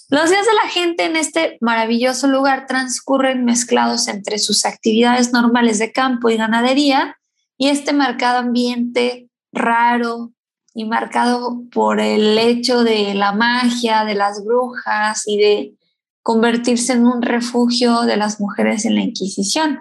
los 0.10 0.30
días 0.30 0.46
de 0.46 0.54
la 0.54 0.70
gente 0.70 1.06
en 1.06 1.16
este 1.16 1.58
maravilloso 1.62 2.28
lugar 2.28 2.68
transcurren 2.68 3.44
mezclados 3.44 4.08
entre 4.08 4.38
sus 4.40 4.66
actividades 4.66 5.34
normales 5.34 5.80
de 5.80 5.92
campo 5.92 6.30
y 6.30 6.38
ganadería 6.38 7.18
y 7.58 7.70
este 7.70 7.94
marcado 7.94 8.40
ambiente 8.40 9.30
raro 9.52 10.32
y 10.74 10.86
marcado 10.86 11.64
por 11.72 12.00
el 12.00 12.38
hecho 12.38 12.84
de 12.84 13.14
la 13.14 13.32
magia, 13.32 14.04
de 14.04 14.16
las 14.16 14.44
brujas 14.44 15.24
y 15.26 15.38
de 15.38 15.74
convertirse 16.22 16.94
en 16.94 17.06
un 17.06 17.22
refugio 17.22 18.02
de 18.02 18.18
las 18.18 18.40
mujeres 18.40 18.86
en 18.86 18.96
la 18.96 19.02
Inquisición. 19.02 19.80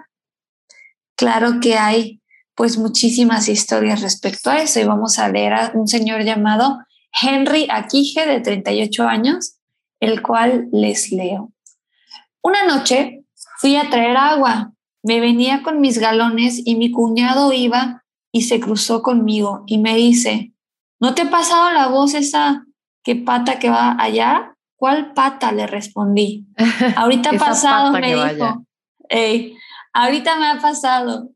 Claro 1.15 1.59
que 1.59 1.77
hay 1.77 2.21
pues 2.55 2.77
muchísimas 2.77 3.49
historias 3.49 4.01
respecto 4.01 4.49
a 4.49 4.59
eso 4.61 4.79
y 4.79 4.85
vamos 4.85 5.19
a 5.19 5.27
leer 5.27 5.53
a 5.53 5.71
un 5.73 5.87
señor 5.87 6.23
llamado 6.23 6.79
Henry 7.21 7.67
Aquije 7.69 8.25
de 8.25 8.39
38 8.39 9.07
años, 9.07 9.54
el 9.99 10.21
cual 10.21 10.67
les 10.71 11.11
leo. 11.11 11.51
Una 12.41 12.65
noche 12.65 13.23
fui 13.57 13.75
a 13.75 13.89
traer 13.89 14.17
agua, 14.17 14.73
me 15.03 15.19
venía 15.19 15.63
con 15.63 15.79
mis 15.81 15.97
galones 15.99 16.61
y 16.65 16.75
mi 16.75 16.91
cuñado 16.91 17.53
iba 17.53 18.03
y 18.31 18.41
se 18.43 18.59
cruzó 18.59 19.01
conmigo 19.01 19.63
y 19.65 19.77
me 19.77 19.95
dice, 19.95 20.53
¿no 20.99 21.13
te 21.15 21.23
ha 21.23 21.29
pasado 21.29 21.71
la 21.71 21.87
voz 21.87 22.13
esa 22.13 22.65
que 23.03 23.15
pata 23.15 23.59
que 23.59 23.69
va 23.69 23.95
allá? 23.99 24.55
¿Cuál 24.75 25.13
pata? 25.13 25.51
Le 25.51 25.67
respondí. 25.67 26.47
Ahorita 26.95 27.29
ha 27.31 27.37
pasado, 27.37 27.91
me 27.91 28.07
dijo. 28.07 28.19
vaya. 28.19 28.55
"Ey, 29.09 29.55
ahorita 29.93 30.37
me 30.37 30.47
ha 30.47 30.59
pasado, 30.59 31.29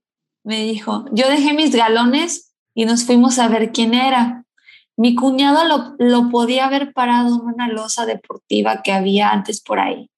me 0.44 0.64
dijo. 0.66 1.06
Yo 1.14 1.30
dejé 1.30 1.54
mis 1.54 1.74
galones 1.76 2.54
y 2.74 2.86
nos 2.86 3.06
fuimos 3.06 3.40
a 3.40 3.48
ver 3.48 3.72
quién 3.72 3.94
era. 3.94 4.46
Mi 5.00 5.16
cuñado 5.16 5.64
lo, 5.64 5.96
lo 5.98 6.30
podía 6.30 6.66
haber 6.66 6.92
parado 6.92 7.34
en 7.34 7.54
una 7.54 7.70
losa 7.70 8.06
deportiva 8.06 8.82
que 8.84 8.92
había 8.92 9.30
antes 9.30 9.62
por 9.62 9.80
ahí, 9.80 10.10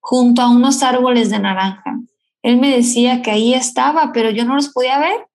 junto 0.00 0.40
a 0.40 0.48
unos 0.48 0.82
árboles 0.82 1.28
de 1.28 1.38
naranja. 1.38 2.00
Él 2.40 2.56
me 2.56 2.74
decía 2.74 3.20
que 3.20 3.30
ahí 3.30 3.52
estaba, 3.52 4.10
pero 4.14 4.30
yo 4.30 4.46
no 4.46 4.54
los 4.54 4.70
podía 4.70 4.98
ver. 4.98 5.26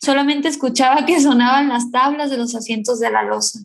Solamente 0.00 0.46
escuchaba 0.46 1.04
que 1.04 1.20
sonaban 1.20 1.68
las 1.68 1.90
tablas 1.90 2.30
de 2.30 2.36
los 2.36 2.54
asientos 2.54 3.00
de 3.00 3.10
la 3.10 3.24
losa. 3.24 3.58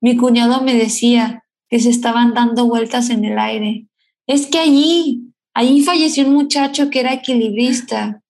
Mi 0.00 0.16
cuñado 0.16 0.62
me 0.62 0.74
decía 0.74 1.42
que 1.68 1.80
se 1.80 1.90
estaban 1.90 2.34
dando 2.34 2.66
vueltas 2.66 3.10
en 3.10 3.24
el 3.24 3.36
aire. 3.36 3.88
Es 4.28 4.46
que 4.46 4.60
allí, 4.60 5.34
allí 5.54 5.82
falleció 5.82 6.24
un 6.24 6.34
muchacho 6.34 6.88
que 6.88 7.00
era 7.00 7.14
equilibrista. 7.14 8.22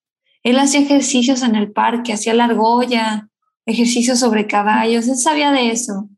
Él 0.43 0.59
hacía 0.59 0.81
ejercicios 0.81 1.43
en 1.43 1.57
el 1.57 1.73
parque, 1.73 2.15
hacía 2.15 2.33
la 2.33 2.47
argolla, 2.47 3.29
ejercicios 3.67 4.19
sobre 4.21 4.47
caballos, 4.47 5.09
él 5.09 5.17
sabía 5.17 5.51
de 5.51 5.71
eso. 5.71 6.09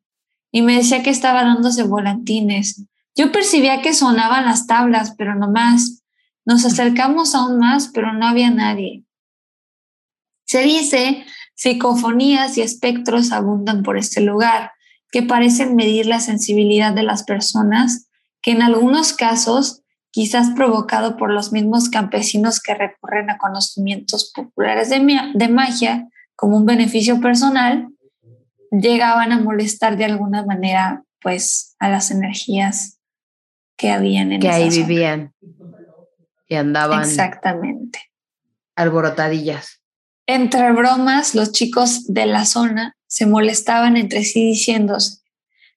Y 0.52 0.62
me 0.62 0.76
decía 0.76 1.02
que 1.02 1.10
estaba 1.10 1.44
dándose 1.44 1.82
volantines. 1.82 2.84
Yo 3.14 3.32
percibía 3.32 3.82
que 3.82 3.94
sonaban 3.94 4.44
las 4.44 4.66
tablas, 4.66 5.14
pero 5.16 5.34
no 5.34 5.50
más. 5.50 6.02
Nos 6.44 6.64
acercamos 6.64 7.34
aún 7.34 7.58
más, 7.58 7.88
pero 7.88 8.12
no 8.12 8.26
había 8.26 8.50
nadie. 8.50 9.04
Se 10.44 10.62
dice, 10.62 11.24
psicofonías 11.54 12.56
y 12.56 12.62
espectros 12.62 13.32
abundan 13.32 13.82
por 13.82 13.98
este 13.98 14.20
lugar, 14.20 14.72
que 15.10 15.22
parecen 15.22 15.74
medir 15.74 16.06
la 16.06 16.20
sensibilidad 16.20 16.92
de 16.92 17.02
las 17.02 17.24
personas, 17.24 18.08
que 18.42 18.52
en 18.52 18.62
algunos 18.62 19.12
casos, 19.12 19.82
quizás 20.10 20.50
provocado 20.54 21.16
por 21.16 21.32
los 21.32 21.52
mismos 21.52 21.88
campesinos 21.88 22.60
que 22.60 22.74
recurren 22.74 23.30
a 23.30 23.38
conocimientos 23.38 24.32
populares 24.34 24.88
de, 24.88 25.32
de 25.34 25.48
magia 25.48 26.08
como 26.36 26.56
un 26.56 26.66
beneficio 26.66 27.20
personal, 27.20 27.88
llegaban 28.70 29.32
a 29.32 29.40
molestar 29.40 29.96
de 29.96 30.04
alguna 30.04 30.44
manera 30.44 31.02
pues 31.20 31.74
a 31.78 31.88
las 31.88 32.10
energías 32.10 32.98
que 33.76 33.90
habían 33.90 34.32
en 34.32 34.40
que 34.40 34.48
esa 34.48 34.56
ahí 34.56 34.70
zona. 34.70 34.86
vivían 34.86 35.34
y 36.48 36.54
andaban 36.54 37.00
Exactamente. 37.02 38.00
alborotadillas. 38.76 39.80
Entre 40.26 40.72
bromas, 40.72 41.34
los 41.34 41.52
chicos 41.52 42.06
de 42.06 42.26
la 42.26 42.44
zona 42.44 42.96
se 43.06 43.26
molestaban 43.26 43.96
entre 43.96 44.24
sí 44.24 44.44
diciéndose, 44.44 45.22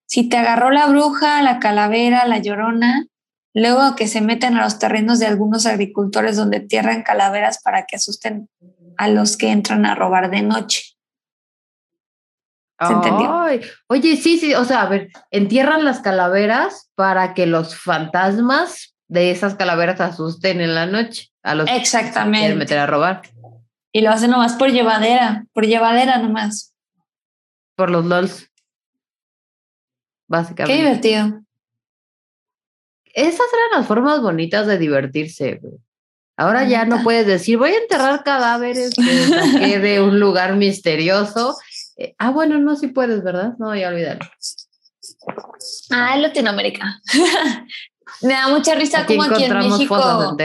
si 0.06 0.28
te 0.28 0.38
agarró 0.38 0.72
la 0.72 0.88
bruja, 0.88 1.42
la 1.44 1.60
calavera, 1.60 2.26
la 2.26 2.40
llorona, 2.40 3.06
luego 3.54 3.96
que 3.96 4.08
se 4.08 4.22
meten 4.22 4.58
a 4.58 4.64
los 4.64 4.80
terrenos 4.80 5.20
de 5.20 5.28
algunos 5.28 5.66
agricultores 5.68 6.36
donde 6.36 6.60
tierran 6.60 7.04
calaveras 7.04 7.62
para 7.62 7.86
que 7.86 7.96
asusten 7.96 8.50
a 9.00 9.08
los 9.08 9.38
que 9.38 9.50
entran 9.50 9.86
a 9.86 9.96
robar 9.96 10.30
de 10.30 10.42
noche. 10.42 10.84
¿Se 12.86 12.92
entendió? 12.94 13.34
Ay, 13.42 13.62
oye, 13.88 14.18
sí, 14.18 14.38
sí, 14.38 14.54
o 14.54 14.64
sea, 14.66 14.82
a 14.82 14.90
ver, 14.90 15.10
entierran 15.32 15.86
las 15.86 16.02
calaveras 16.02 16.92
para 16.96 17.34
que 17.34 17.46
los 17.46 17.76
fantasmas 17.76 18.96
de 19.08 19.32
esas 19.32 19.56
calaveras 19.56 20.02
asusten 20.02 20.60
en 20.62 20.76
la 20.76 20.86
noche 20.86 21.30
a 21.44 21.56
los 21.56 21.66
que 21.66 21.72
se 21.72 21.76
quieren 21.92 22.08
Exactamente. 22.08 22.56
meter 22.56 22.78
a 22.78 22.86
robar 22.88 23.22
Y 23.94 24.02
lo 24.02 24.12
hacen 24.12 24.32
nomás 24.32 24.54
por 24.56 24.70
llevadera, 24.70 25.46
por 25.54 25.66
llevadera 25.66 26.18
nomás. 26.20 26.74
por 27.76 27.90
los 27.90 28.04
LOLs. 28.06 28.42
Qué 28.44 28.50
Básicamente. 30.28 30.76
divertido. 30.78 31.42
Esas 33.14 33.48
eran 33.54 33.80
las 33.80 33.88
formas 33.88 34.22
bonitas 34.22 34.68
de 34.68 34.78
divertirse. 34.78 35.56
güey. 35.62 35.74
Ahora 36.40 36.64
ya 36.64 36.86
no 36.86 37.04
puedes 37.04 37.28
decir, 37.28 37.58
voy 37.58 37.72
a 37.72 37.78
enterrar 37.80 38.24
cadáveres 38.24 38.92
que 38.96 39.80
de 39.80 40.02
un 40.02 40.22
lugar 40.22 40.56
misterioso. 40.56 41.58
Eh, 41.98 42.16
ah, 42.18 42.32
bueno, 42.32 42.58
no, 42.60 42.78
sí 42.78 42.88
puedes, 42.88 43.22
¿verdad? 43.24 43.56
No, 43.60 43.76
ya 43.76 43.90
olvídalo. 43.90 44.22
Ah, 45.92 46.16
en 46.16 46.22
Latinoamérica. 46.22 47.02
Me 48.22 48.34
da 48.34 48.48
mucha 48.48 48.74
risa 48.74 49.02
Aquí 49.02 49.18
como 49.18 49.30
aquí 49.30 49.44
en 49.44 49.58
México 49.58 50.38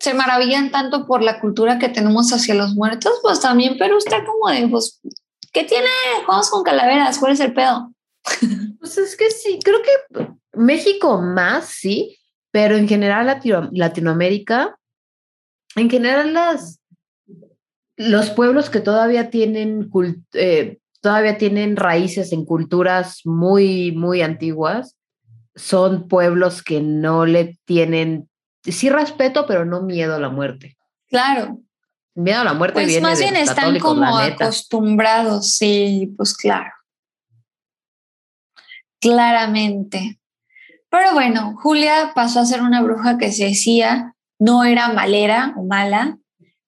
se 0.00 0.14
maravillan 0.14 0.70
tanto 0.70 1.06
por 1.06 1.22
la 1.22 1.40
cultura 1.40 1.78
que 1.78 1.88
tenemos 1.88 2.32
hacia 2.32 2.54
los 2.54 2.74
muertos, 2.74 3.12
pues 3.20 3.40
también 3.40 3.76
Perú 3.78 3.98
está 3.98 4.24
como 4.24 4.48
de, 4.48 4.68
pues, 4.68 5.00
¿qué 5.52 5.64
tiene? 5.64 5.88
Jugamos 6.24 6.50
con 6.50 6.62
calaveras, 6.62 7.18
¿cuál 7.18 7.32
es 7.32 7.40
el 7.40 7.52
pedo? 7.52 7.92
Pues 8.78 8.96
es 8.96 9.16
que 9.16 9.30
sí, 9.30 9.58
creo 9.62 9.80
que 9.82 10.28
México 10.52 11.20
más, 11.20 11.66
sí, 11.66 12.16
pero 12.52 12.76
en 12.76 12.88
general 12.88 13.26
Latino- 13.26 13.68
Latinoamérica, 13.72 14.77
en 15.78 15.90
general 15.90 16.32
las, 16.34 16.80
los 17.96 18.30
pueblos 18.30 18.70
que 18.70 18.80
todavía 18.80 19.30
tienen, 19.30 19.90
eh, 20.34 20.78
todavía 21.00 21.38
tienen 21.38 21.76
raíces 21.76 22.32
en 22.32 22.44
culturas 22.44 23.20
muy, 23.24 23.92
muy 23.92 24.22
antiguas, 24.22 24.96
son 25.54 26.08
pueblos 26.08 26.62
que 26.62 26.80
no 26.80 27.26
le 27.26 27.58
tienen, 27.64 28.28
sí 28.62 28.90
respeto, 28.90 29.46
pero 29.46 29.64
no 29.64 29.82
miedo 29.82 30.14
a 30.14 30.20
la 30.20 30.28
muerte. 30.28 30.76
Claro, 31.08 31.60
Miedo 32.18 32.40
a 32.40 32.44
la 32.44 32.54
muerte 32.54 32.74
pues 32.74 32.88
viene 32.88 33.00
más 33.00 33.20
bien 33.20 33.36
están 33.36 33.78
como 33.78 34.18
acostumbrados, 34.18 35.52
sí, 35.52 36.12
pues 36.16 36.36
claro. 36.36 36.72
Claramente. 39.00 40.18
Pero 40.90 41.12
bueno, 41.12 41.54
Julia 41.62 42.10
pasó 42.16 42.40
a 42.40 42.44
ser 42.44 42.62
una 42.62 42.82
bruja 42.82 43.18
que 43.18 43.30
se 43.30 43.44
decía 43.44 44.16
no 44.38 44.64
era 44.64 44.88
malera 44.88 45.54
o 45.56 45.64
mala, 45.64 46.18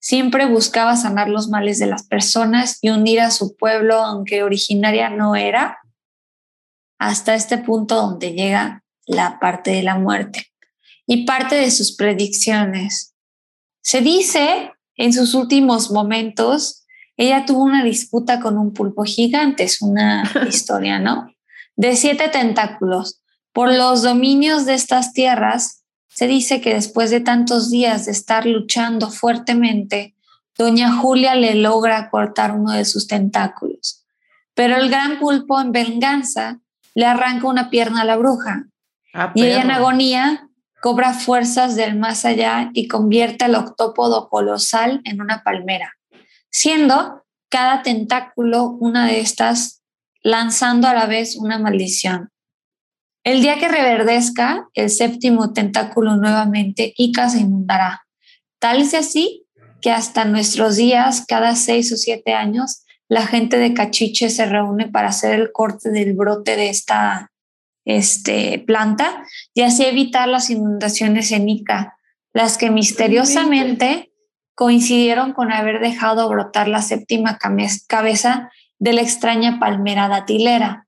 siempre 0.00 0.46
buscaba 0.46 0.96
sanar 0.96 1.28
los 1.28 1.48
males 1.48 1.78
de 1.78 1.86
las 1.86 2.06
personas 2.06 2.78
y 2.80 2.90
unir 2.90 3.20
a 3.20 3.30
su 3.30 3.56
pueblo, 3.56 4.02
aunque 4.02 4.42
originaria 4.42 5.10
no 5.10 5.36
era, 5.36 5.78
hasta 6.98 7.34
este 7.34 7.58
punto 7.58 7.96
donde 7.96 8.32
llega 8.32 8.82
la 9.06 9.38
parte 9.38 9.70
de 9.70 9.82
la 9.82 9.98
muerte. 9.98 10.46
Y 11.06 11.24
parte 11.24 11.56
de 11.56 11.70
sus 11.70 11.96
predicciones 11.96 13.14
Se 13.82 14.00
dice 14.00 14.72
en 14.96 15.12
sus 15.12 15.34
últimos 15.34 15.90
momentos, 15.90 16.86
ella 17.16 17.44
tuvo 17.46 17.64
una 17.64 17.82
disputa 17.82 18.38
con 18.38 18.58
un 18.58 18.72
pulpo 18.72 19.04
gigante, 19.04 19.64
es 19.64 19.80
una 19.82 20.30
historia, 20.48 20.98
¿no? 20.98 21.34
De 21.76 21.96
siete 21.96 22.28
tentáculos. 22.28 23.22
Por 23.52 23.72
los 23.72 24.02
dominios 24.02 24.66
de 24.66 24.74
estas 24.74 25.12
tierras, 25.12 25.79
se 26.20 26.26
dice 26.26 26.60
que 26.60 26.74
después 26.74 27.08
de 27.10 27.20
tantos 27.20 27.70
días 27.70 28.04
de 28.04 28.12
estar 28.12 28.44
luchando 28.44 29.10
fuertemente, 29.10 30.14
doña 30.58 30.92
Julia 30.92 31.34
le 31.34 31.54
logra 31.54 32.10
cortar 32.10 32.52
uno 32.52 32.72
de 32.72 32.84
sus 32.84 33.06
tentáculos. 33.06 34.04
Pero 34.52 34.76
el 34.76 34.90
gran 34.90 35.18
pulpo, 35.18 35.58
en 35.58 35.72
venganza, 35.72 36.60
le 36.94 37.06
arranca 37.06 37.46
una 37.46 37.70
pierna 37.70 38.02
a 38.02 38.04
la 38.04 38.18
bruja. 38.18 38.66
Ah, 39.14 39.32
y 39.34 39.46
ella 39.46 39.62
en 39.62 39.70
agonía 39.70 40.50
cobra 40.82 41.14
fuerzas 41.14 41.74
del 41.74 41.98
más 41.98 42.26
allá 42.26 42.70
y 42.74 42.86
convierte 42.86 43.46
al 43.46 43.54
octópodo 43.54 44.28
colosal 44.28 45.00
en 45.04 45.22
una 45.22 45.42
palmera, 45.42 45.96
siendo 46.50 47.24
cada 47.48 47.80
tentáculo 47.80 48.66
una 48.78 49.06
de 49.06 49.20
estas, 49.20 49.82
lanzando 50.22 50.86
a 50.86 50.92
la 50.92 51.06
vez 51.06 51.36
una 51.36 51.58
maldición. 51.58 52.30
El 53.22 53.42
día 53.42 53.58
que 53.58 53.68
reverdezca 53.68 54.68
el 54.74 54.88
séptimo 54.88 55.52
tentáculo 55.52 56.16
nuevamente, 56.16 56.94
Ica 56.96 57.28
se 57.28 57.40
inundará. 57.40 58.06
Tal 58.58 58.80
es 58.80 58.94
así 58.94 59.46
que 59.82 59.90
hasta 59.90 60.24
nuestros 60.24 60.76
días, 60.76 61.24
cada 61.26 61.54
seis 61.56 61.92
o 61.92 61.96
siete 61.96 62.32
años, 62.32 62.84
la 63.08 63.26
gente 63.26 63.58
de 63.58 63.74
Cachiche 63.74 64.30
se 64.30 64.46
reúne 64.46 64.88
para 64.88 65.08
hacer 65.08 65.34
el 65.34 65.52
corte 65.52 65.90
del 65.90 66.14
brote 66.14 66.56
de 66.56 66.70
esta 66.70 67.30
este, 67.84 68.58
planta 68.60 69.24
y 69.52 69.62
así 69.62 69.84
evitar 69.84 70.28
las 70.28 70.48
inundaciones 70.50 71.32
en 71.32 71.48
Ica, 71.48 71.96
las 72.32 72.56
que 72.56 72.70
misteriosamente 72.70 74.12
coincidieron 74.54 75.32
con 75.32 75.52
haber 75.52 75.80
dejado 75.80 76.28
brotar 76.28 76.68
la 76.68 76.82
séptima 76.82 77.38
cabeza 77.38 78.50
de 78.78 78.92
la 78.92 79.00
extraña 79.00 79.58
palmera 79.58 80.08
datilera. 80.08 80.86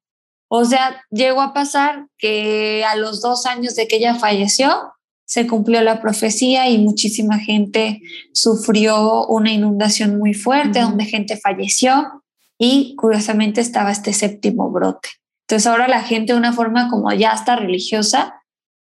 O 0.54 0.66
sea, 0.66 1.02
llegó 1.10 1.40
a 1.40 1.54
pasar 1.54 2.08
que 2.18 2.84
a 2.84 2.94
los 2.94 3.22
dos 3.22 3.46
años 3.46 3.74
de 3.74 3.88
que 3.88 3.96
ella 3.96 4.16
falleció, 4.16 4.92
se 5.24 5.46
cumplió 5.46 5.80
la 5.80 6.02
profecía 6.02 6.68
y 6.68 6.76
muchísima 6.76 7.38
gente 7.38 8.02
sufrió 8.34 9.24
una 9.28 9.50
inundación 9.50 10.18
muy 10.18 10.34
fuerte, 10.34 10.82
donde 10.82 11.06
gente 11.06 11.38
falleció 11.38 12.22
y 12.58 12.94
curiosamente 12.96 13.62
estaba 13.62 13.92
este 13.92 14.12
séptimo 14.12 14.70
brote. 14.70 15.08
Entonces 15.48 15.66
ahora 15.66 15.88
la 15.88 16.02
gente 16.02 16.34
de 16.34 16.38
una 16.38 16.52
forma 16.52 16.90
como 16.90 17.10
ya 17.14 17.32
está 17.32 17.56
religiosa, 17.56 18.34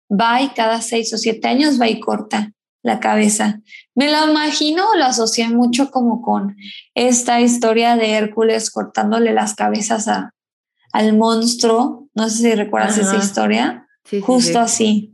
va 0.09 0.41
y 0.41 0.49
cada 0.49 0.81
seis 0.81 1.13
o 1.13 1.19
siete 1.19 1.49
años 1.49 1.79
va 1.79 1.87
y 1.87 1.99
corta 1.99 2.51
la 2.81 2.99
cabeza. 2.99 3.61
Me 3.93 4.11
lo 4.11 4.27
imagino, 4.27 4.95
lo 4.95 5.05
asocié 5.05 5.49
mucho 5.49 5.91
como 5.91 6.23
con 6.23 6.55
esta 6.95 7.41
historia 7.41 7.95
de 7.95 8.13
Hércules 8.13 8.71
cortándole 8.71 9.33
las 9.33 9.53
cabezas 9.53 10.07
a, 10.07 10.33
al 10.91 11.15
monstruo. 11.17 12.07
No 12.13 12.29
sé 12.29 12.37
si 12.37 12.55
recuerdas 12.55 12.97
Ajá. 12.97 13.01
esa 13.01 13.17
historia. 13.23 13.87
Sí, 14.05 14.17
sí, 14.17 14.21
Justo 14.21 14.51
sí. 14.51 14.57
así. 14.57 15.13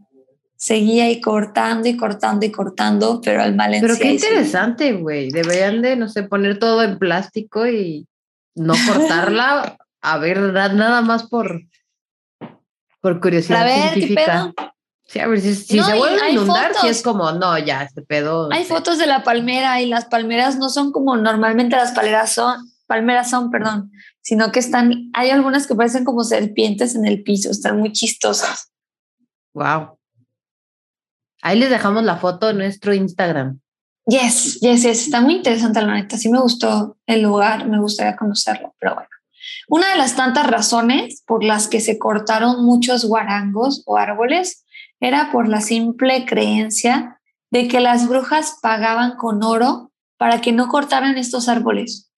Seguía 0.57 1.11
y 1.11 1.19
cortando 1.21 1.87
y 1.89 1.97
cortando 1.97 2.45
y 2.45 2.51
cortando, 2.51 3.19
pero 3.21 3.43
al 3.43 3.55
mal 3.55 3.73
en 3.73 3.81
Pero 3.81 3.95
sí 3.95 4.01
qué 4.01 4.07
sí. 4.19 4.25
interesante, 4.25 4.93
güey. 4.93 5.29
Deberían 5.29 5.81
de, 5.81 5.95
no 5.97 6.07
sé, 6.07 6.23
poner 6.23 6.57
todo 6.59 6.81
en 6.81 6.97
plástico 6.97 7.67
y 7.67 8.07
no 8.55 8.73
cortarla. 8.87 9.77
a 10.01 10.17
ver, 10.17 10.39
na- 10.39 10.69
nada 10.69 11.01
más 11.01 11.23
por, 11.23 11.61
por 13.01 13.19
curiosidad 13.19 13.65
ver 13.65 13.75
qué 13.93 13.99
científica. 13.99 14.53
pedo. 14.55 14.71
Sí, 15.07 15.19
a 15.19 15.27
ver, 15.27 15.39
si, 15.39 15.53
si 15.53 15.77
No, 15.77 15.85
se 15.85 15.93
vuelve 15.95 16.19
a 16.21 16.25
hay 16.25 16.33
inundar, 16.33 16.69
sí 16.71 16.77
fotos. 16.79 16.89
es 16.89 17.01
como, 17.03 17.31
no, 17.33 17.57
ya, 17.59 17.83
este 17.83 18.01
pedo. 18.01 18.49
Hay 18.51 18.63
fotos 18.65 18.97
de 18.97 19.05
la 19.05 19.23
palmera 19.23 19.79
y 19.81 19.85
las 19.87 20.05
palmeras 20.05 20.57
no 20.57 20.69
son 20.69 20.91
como 20.91 21.15
normalmente 21.15 21.75
las 21.75 21.91
palmeras 21.91 22.31
son, 22.31 22.71
palmeras 22.87 23.29
son, 23.29 23.51
perdón, 23.51 23.91
sino 24.25 24.51
que 24.51 24.57
están, 24.57 25.11
hay 25.13 25.29
algunas 25.29 25.67
que 25.67 25.75
parecen 25.75 26.03
como 26.03 26.23
serpientes 26.23 26.95
en 26.95 27.05
el 27.05 27.21
piso, 27.21 27.51
están 27.51 27.79
muy 27.79 27.91
chistosas. 27.91 28.71
Wow. 29.53 29.99
Ahí 31.43 31.59
les 31.59 31.69
dejamos 31.69 32.03
la 32.03 32.17
foto 32.17 32.49
en 32.49 32.57
nuestro 32.57 32.95
Instagram. 32.95 33.59
Yes, 34.07 34.59
yes, 34.61 34.81
yes, 34.81 35.05
está 35.05 35.21
muy 35.21 35.35
interesante 35.35 35.79
la 35.79 35.93
neta, 35.93 36.17
sí 36.17 36.29
me 36.29 36.39
gustó 36.39 36.97
el 37.05 37.21
lugar, 37.21 37.67
me 37.67 37.79
gustaría 37.79 38.15
conocerlo, 38.15 38.73
pero 38.79 38.95
bueno. 38.95 39.09
Una 39.67 39.91
de 39.91 39.97
las 39.97 40.15
tantas 40.15 40.47
razones 40.47 41.21
por 41.27 41.43
las 41.43 41.67
que 41.67 41.79
se 41.79 41.99
cortaron 41.99 42.65
muchos 42.65 43.05
guarangos 43.05 43.83
o 43.85 43.95
árboles 43.95 44.65
era 44.99 45.31
por 45.31 45.47
la 45.47 45.61
simple 45.61 46.25
creencia 46.25 47.21
de 47.51 47.67
que 47.67 47.79
las 47.79 48.07
brujas 48.07 48.57
pagaban 48.59 49.17
con 49.17 49.43
oro 49.43 49.91
para 50.17 50.41
que 50.41 50.51
no 50.51 50.67
cortaran 50.67 51.19
estos 51.19 51.47
árboles 51.47 52.09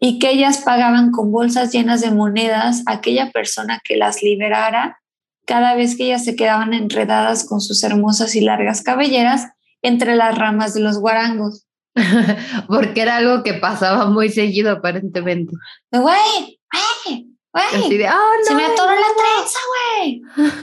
y 0.00 0.18
que 0.18 0.30
ellas 0.30 0.62
pagaban 0.64 1.12
con 1.12 1.30
bolsas 1.30 1.72
llenas 1.72 2.00
de 2.00 2.10
monedas 2.10 2.82
a 2.86 2.92
aquella 2.92 3.30
persona 3.30 3.80
que 3.84 3.96
las 3.96 4.22
liberara 4.22 4.98
cada 5.44 5.74
vez 5.74 5.96
que 5.96 6.04
ellas 6.04 6.24
se 6.24 6.36
quedaban 6.36 6.72
enredadas 6.72 7.46
con 7.46 7.60
sus 7.60 7.82
hermosas 7.84 8.34
y 8.34 8.40
largas 8.40 8.82
cabelleras 8.82 9.48
entre 9.82 10.14
las 10.16 10.36
ramas 10.38 10.74
de 10.74 10.80
los 10.80 10.98
guarangos. 10.98 11.66
Porque 12.68 13.02
era 13.02 13.16
algo 13.16 13.42
que 13.42 13.54
pasaba 13.54 14.06
muy 14.06 14.30
seguido, 14.30 14.70
aparentemente. 14.70 15.52
Güey, 15.90 16.60
güey, 17.04 17.26
güey, 17.52 18.04
oh, 18.04 18.12
no. 18.12 18.44
se 18.44 18.54
me 18.54 18.64
atoró 18.64 18.92
la 18.92 19.08
trenza, 19.16 19.58
güey. 19.98 20.22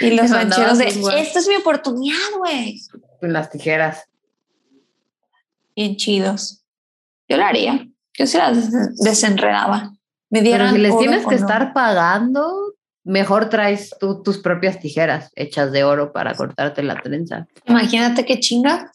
Y 0.00 0.10
los 0.10 0.30
rancheros 0.30 0.78
de, 0.78 0.88
esta 0.88 1.38
es 1.38 1.48
mi 1.48 1.56
oportunidad, 1.56 2.16
güey. 2.36 2.80
Con 3.20 3.32
las 3.32 3.50
tijeras. 3.50 4.08
Bien 5.74 5.96
chidos. 5.96 6.64
Yo 7.28 7.36
lo 7.36 7.44
haría. 7.44 7.88
Yo 8.18 8.26
se 8.26 8.38
las 8.38 8.70
des- 8.72 8.96
desenredaba. 8.98 9.92
Me 10.30 10.40
Pero 10.40 10.44
dieran 10.44 10.74
si 10.74 10.78
les 10.78 10.90
oro 10.90 11.00
tienes 11.00 11.20
que 11.26 11.36
no. 11.36 11.40
estar 11.40 11.72
pagando, 11.72 12.74
mejor 13.04 13.48
traes 13.48 13.94
tú 13.98 14.22
tus 14.22 14.38
propias 14.38 14.78
tijeras 14.80 15.30
hechas 15.36 15.72
de 15.72 15.84
oro 15.84 16.12
para 16.12 16.34
cortarte 16.34 16.82
la 16.82 17.00
trenza. 17.00 17.46
Imagínate 17.66 18.24
qué 18.26 18.38
chinga. 18.40 18.90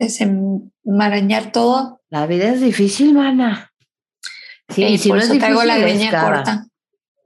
Desenmarañar 0.00 1.52
todo. 1.52 2.00
La 2.08 2.26
vida 2.26 2.48
es 2.48 2.60
difícil, 2.60 3.14
mana. 3.14 3.70
Sí, 4.68 4.84
y 4.84 4.98
si 4.98 5.08
por 5.08 5.18
no 5.18 5.22
es 5.24 5.30
eso 5.30 5.38
traigo 5.38 5.62
la 5.64 5.76
difícil, 5.76 5.98
greña 5.98 6.10
cara. 6.10 6.36
corta. 6.36 6.66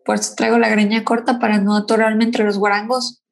Por 0.05 0.15
eso 0.17 0.35
traigo 0.37 0.59
la 0.59 0.69
greña 0.69 1.05
corta 1.05 1.39
para 1.39 1.59
no 1.59 1.77
atorarme 1.77 2.25
entre 2.25 2.45
los 2.45 2.59
guarangos. 2.59 3.23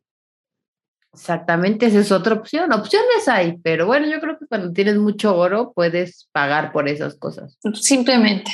Exactamente, 1.14 1.87
esa 1.87 2.01
es 2.01 2.11
otra 2.11 2.35
opción. 2.35 2.72
Opciones 2.72 3.29
hay, 3.29 3.59
pero 3.59 3.87
bueno, 3.87 4.07
yo 4.07 4.20
creo 4.20 4.38
que 4.38 4.46
cuando 4.46 4.72
tienes 4.72 4.96
mucho 4.96 5.37
oro 5.37 5.72
puedes 5.75 6.29
pagar 6.33 6.72
por 6.72 6.88
esas 6.88 7.16
cosas. 7.16 7.59
Simplemente. 7.75 8.51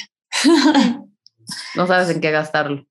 No 1.75 1.87
sabes 1.87 2.11
en 2.11 2.21
qué 2.21 2.31
gastarlo. 2.31 2.85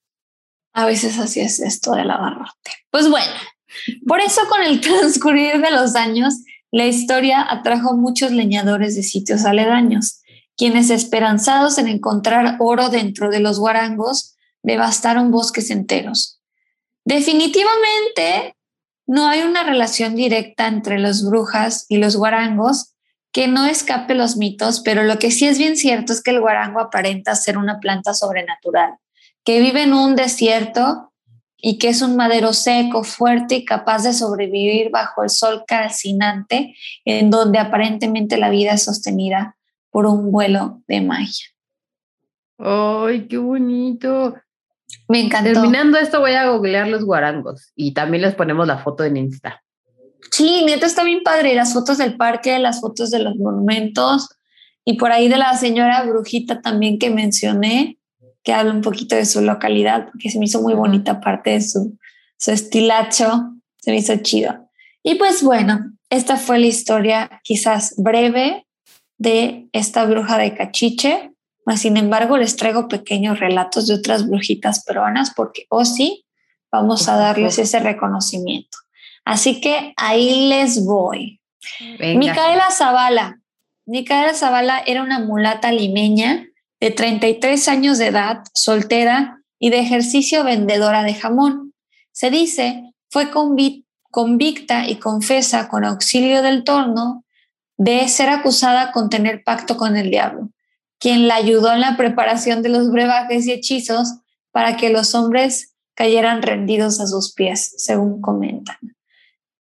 A 0.73 0.85
veces 0.85 1.19
así 1.19 1.41
es 1.41 1.59
esto 1.59 1.93
del 1.93 2.09
abarrote. 2.09 2.71
Pues 2.89 3.09
bueno, 3.09 3.33
por 4.07 4.19
eso 4.19 4.41
con 4.49 4.63
el 4.63 4.81
transcurrir 4.81 5.61
de 5.61 5.71
los 5.71 5.95
años, 5.95 6.35
la 6.71 6.85
historia 6.85 7.45
atrajo 7.47 7.95
muchos 7.95 8.31
leñadores 8.31 8.95
de 8.95 9.03
sitios 9.03 9.45
aledaños, 9.45 10.21
quienes 10.55 10.89
esperanzados 10.89 11.77
en 11.77 11.87
encontrar 11.87 12.57
oro 12.59 12.89
dentro 12.89 13.29
de 13.29 13.39
los 13.39 13.59
guarangos, 13.59 14.35
devastaron 14.63 15.29
bosques 15.29 15.69
enteros. 15.69 16.41
Definitivamente 17.05 18.56
no 19.07 19.27
hay 19.27 19.41
una 19.41 19.63
relación 19.63 20.15
directa 20.15 20.67
entre 20.67 20.99
las 20.99 21.25
brujas 21.25 21.85
y 21.89 21.97
los 21.97 22.15
guarangos 22.17 22.93
que 23.31 23.47
no 23.47 23.65
escape 23.65 24.15
los 24.15 24.37
mitos, 24.37 24.81
pero 24.81 25.03
lo 25.03 25.17
que 25.17 25.31
sí 25.31 25.45
es 25.45 25.57
bien 25.57 25.77
cierto 25.77 26.11
es 26.13 26.21
que 26.21 26.31
el 26.31 26.41
guarango 26.41 26.79
aparenta 26.79 27.35
ser 27.35 27.57
una 27.57 27.79
planta 27.79 28.13
sobrenatural 28.13 28.95
que 29.43 29.61
vive 29.61 29.83
en 29.83 29.93
un 29.93 30.15
desierto 30.15 31.13
y 31.55 31.77
que 31.77 31.89
es 31.89 32.01
un 32.01 32.15
madero 32.17 32.51
seco, 32.51 33.03
fuerte 33.03 33.55
y 33.55 33.65
capaz 33.65 34.03
de 34.03 34.13
sobrevivir 34.13 34.91
bajo 34.91 35.23
el 35.23 35.29
sol 35.29 35.63
calcinante, 35.65 36.75
en 37.05 37.29
donde 37.29 37.57
aparentemente 37.57 38.37
la 38.37 38.49
vida 38.49 38.73
es 38.73 38.83
sostenida 38.83 39.57
por 39.89 40.05
un 40.05 40.31
vuelo 40.31 40.81
de 40.87 41.01
magia. 41.01 41.47
¡Ay, 42.59 43.27
qué 43.27 43.37
bonito! 43.37 44.35
Me 45.07 45.19
encantó. 45.19 45.53
Terminando 45.53 45.97
esto, 45.97 46.19
voy 46.19 46.33
a 46.33 46.49
googlear 46.49 46.87
los 46.87 47.03
guarangos 47.03 47.71
y 47.75 47.93
también 47.93 48.21
les 48.23 48.35
ponemos 48.35 48.67
la 48.67 48.79
foto 48.79 49.03
en 49.03 49.17
Insta. 49.17 49.63
Sí, 50.31 50.63
neta 50.65 50.85
está 50.85 51.03
bien 51.03 51.23
padre. 51.23 51.55
Las 51.55 51.73
fotos 51.73 51.97
del 51.97 52.17
parque, 52.17 52.59
las 52.59 52.81
fotos 52.81 53.11
de 53.11 53.19
los 53.19 53.35
monumentos 53.37 54.29
y 54.89 54.93
por 54.93 55.11
ahí 55.11 55.27
de 55.27 55.37
la 55.37 55.55
señora 55.57 56.03
brujita 56.03 56.61
también 56.61 56.97
que 56.97 57.09
mencioné, 57.09 57.97
que 58.41 58.53
habla 58.53 58.71
un 58.71 58.81
poquito 58.81 59.17
de 59.17 59.25
su 59.25 59.41
localidad, 59.41 60.05
porque 60.09 60.29
se 60.29 60.39
me 60.39 60.45
hizo 60.45 60.61
muy 60.61 60.75
bonita 60.75 61.19
parte 61.19 61.49
de 61.49 61.61
su, 61.61 61.97
su 62.37 62.51
estilacho, 62.51 63.53
se 63.81 63.91
me 63.91 63.97
hizo 63.97 64.15
chido. 64.17 64.69
Y 65.03 65.15
pues 65.15 65.43
bueno, 65.43 65.91
esta 66.09 66.37
fue 66.37 66.57
la 66.59 66.67
historia 66.67 67.41
quizás 67.43 67.95
breve 67.97 68.65
de 69.17 69.67
esta 69.73 70.05
bruja 70.05 70.37
de 70.37 70.55
cachiche, 70.55 71.33
mas 71.67 71.81
sin 71.81 71.97
embargo 71.97 72.37
les 72.37 72.55
traigo 72.55 72.87
pequeños 72.87 73.41
relatos 73.41 73.87
de 73.87 73.95
otras 73.95 74.25
brujitas 74.25 74.85
peruanas 74.85 75.33
porque, 75.35 75.65
oh 75.67 75.83
sí, 75.83 76.25
vamos 76.71 77.09
a 77.09 77.17
darles 77.17 77.59
ese 77.59 77.79
reconocimiento. 77.79 78.77
Así 79.25 79.59
que 79.59 79.91
ahí 79.97 80.47
les 80.47 80.85
voy. 80.85 81.41
Micaela 81.99 82.71
Zavala. 82.71 83.41
Micaela 83.85 84.33
Zavala 84.33 84.81
era 84.85 85.03
una 85.03 85.19
mulata 85.19 85.73
limeña 85.73 86.47
de 86.79 86.91
33 86.91 87.67
años 87.67 87.97
de 87.97 88.07
edad, 88.07 88.43
soltera 88.53 89.41
y 89.59 89.69
de 89.69 89.79
ejercicio 89.79 90.45
vendedora 90.45 91.03
de 91.03 91.15
jamón. 91.15 91.73
Se 92.13 92.31
dice, 92.31 92.93
fue 93.09 93.29
convicta 93.29 94.87
y 94.87 94.95
confesa 94.99 95.67
con 95.67 95.83
auxilio 95.83 96.41
del 96.41 96.63
torno 96.63 97.25
de 97.75 98.07
ser 98.07 98.29
acusada 98.29 98.93
con 98.93 99.09
tener 99.09 99.43
pacto 99.43 99.75
con 99.75 99.97
el 99.97 100.09
diablo, 100.09 100.49
quien 100.99 101.27
la 101.27 101.35
ayudó 101.35 101.73
en 101.73 101.81
la 101.81 101.97
preparación 101.97 102.61
de 102.61 102.69
los 102.69 102.91
brebajes 102.91 103.45
y 103.45 103.51
hechizos 103.51 104.15
para 104.51 104.77
que 104.77 104.89
los 104.89 105.13
hombres 105.15 105.75
cayeran 105.93 106.41
rendidos 106.41 106.99
a 106.99 107.07
sus 107.07 107.33
pies, 107.33 107.73
según 107.77 108.21
comentan. 108.21 108.77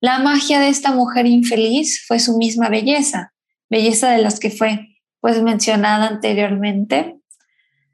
La 0.00 0.18
magia 0.18 0.60
de 0.60 0.68
esta 0.68 0.92
mujer 0.92 1.26
infeliz 1.26 2.04
fue 2.06 2.18
su 2.20 2.38
misma 2.38 2.68
belleza, 2.68 3.34
belleza 3.68 4.10
de 4.10 4.22
las 4.22 4.40
que 4.40 4.50
fue 4.50 4.86
pues 5.20 5.42
mencionada 5.42 6.06
anteriormente, 6.06 7.20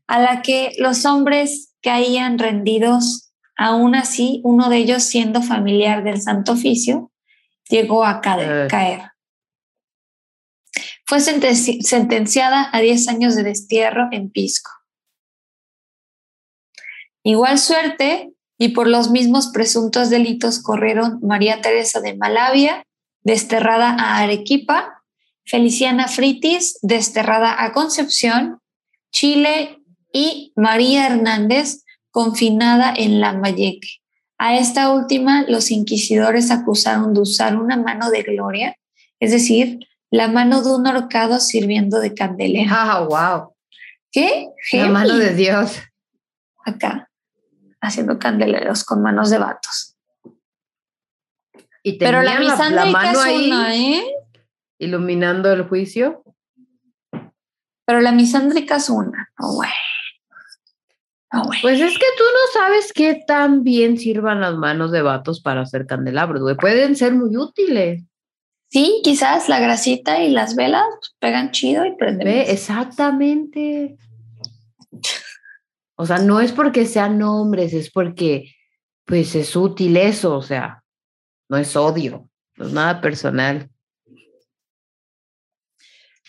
a 0.06 0.20
la 0.20 0.42
que 0.42 0.72
los 0.78 1.04
hombres 1.04 1.74
caían 1.82 2.38
rendidos, 2.38 3.32
aún 3.56 3.94
así 3.94 4.40
uno 4.44 4.68
de 4.68 4.76
ellos 4.76 5.02
siendo 5.02 5.42
familiar 5.42 6.04
del 6.04 6.20
Santo 6.20 6.52
Oficio, 6.52 7.10
llegó 7.68 8.04
a 8.04 8.20
caer. 8.20 8.68
Eh. 8.72 9.02
Fue 11.06 11.20
sentenciada 11.20 12.68
a 12.72 12.80
10 12.80 13.08
años 13.08 13.36
de 13.36 13.44
destierro 13.44 14.08
en 14.10 14.28
Pisco. 14.30 14.70
Igual 17.22 17.58
suerte 17.58 18.32
y 18.58 18.70
por 18.70 18.88
los 18.88 19.10
mismos 19.10 19.48
presuntos 19.48 20.10
delitos 20.10 20.60
corrieron 20.60 21.20
María 21.22 21.60
Teresa 21.60 22.00
de 22.00 22.16
Malavia, 22.16 22.84
desterrada 23.22 23.90
a 23.90 24.18
Arequipa, 24.18 25.04
Feliciana 25.44 26.08
Fritis, 26.08 26.78
desterrada 26.82 27.62
a 27.62 27.72
Concepción, 27.72 28.58
Chile 29.12 29.78
y 30.12 30.52
María 30.56 31.06
Hernández, 31.06 31.84
confinada 32.10 32.92
en 32.96 33.20
Lambayeque. 33.20 34.00
A 34.38 34.56
esta 34.56 34.92
última 34.92 35.44
los 35.48 35.70
inquisidores 35.70 36.50
acusaron 36.50 37.14
de 37.14 37.20
usar 37.20 37.56
una 37.56 37.76
mano 37.76 38.10
de 38.10 38.22
gloria, 38.22 38.76
es 39.20 39.30
decir, 39.30 39.78
la 40.10 40.28
mano 40.28 40.62
de 40.62 40.70
un 40.70 40.86
horcado 40.86 41.40
sirviendo 41.40 42.00
de 42.00 42.14
candelera. 42.14 42.70
Ah, 42.70 43.00
wow. 43.00 43.54
¿Qué? 44.10 44.48
La 44.72 44.88
mano 44.88 45.16
de 45.16 45.34
Dios. 45.34 45.78
Acá, 46.64 47.10
haciendo 47.80 48.18
candeleros 48.18 48.84
con 48.84 49.02
manos 49.02 49.30
de 49.30 49.38
vatos. 49.38 49.96
Y 51.82 51.98
Pero 51.98 52.22
la 52.22 52.40
misándrica 52.40 53.12
es 53.12 53.46
una, 53.46 53.76
¿eh? 53.76 54.04
Iluminando 54.78 55.52
el 55.52 55.68
juicio. 55.68 56.24
Pero 57.84 58.00
la 58.00 58.10
misándrica 58.10 58.76
es 58.76 58.90
una. 58.90 59.30
Oh, 59.38 59.62
Pues 61.62 61.80
es 61.80 61.92
que 61.92 62.06
tú 62.16 62.24
no 62.24 62.60
sabes 62.60 62.92
qué 62.92 63.22
tan 63.26 63.62
bien 63.62 63.98
sirvan 63.98 64.40
las 64.40 64.56
manos 64.56 64.90
de 64.90 65.02
vatos 65.02 65.40
para 65.40 65.60
hacer 65.60 65.86
candelabros, 65.86 66.56
Pueden 66.58 66.96
ser 66.96 67.14
muy 67.14 67.36
útiles. 67.36 68.02
Sí, 68.68 69.00
quizás 69.04 69.48
la 69.48 69.60
grasita 69.60 70.22
y 70.22 70.30
las 70.30 70.56
velas 70.56 70.84
pegan 71.18 71.52
chido 71.52 71.84
y 71.86 71.96
prenden. 71.96 72.28
Exactamente. 72.28 73.96
O 75.96 76.04
sea, 76.04 76.18
no 76.18 76.40
es 76.40 76.52
porque 76.52 76.84
sean 76.84 77.22
hombres, 77.22 77.72
es 77.72 77.90
porque 77.90 78.54
pues 79.04 79.34
es 79.34 79.54
útil 79.54 79.96
eso, 79.96 80.36
o 80.36 80.42
sea, 80.42 80.82
no 81.48 81.56
es 81.56 81.76
odio, 81.76 82.28
no 82.56 82.66
es 82.66 82.72
nada 82.72 83.00
personal. 83.00 83.70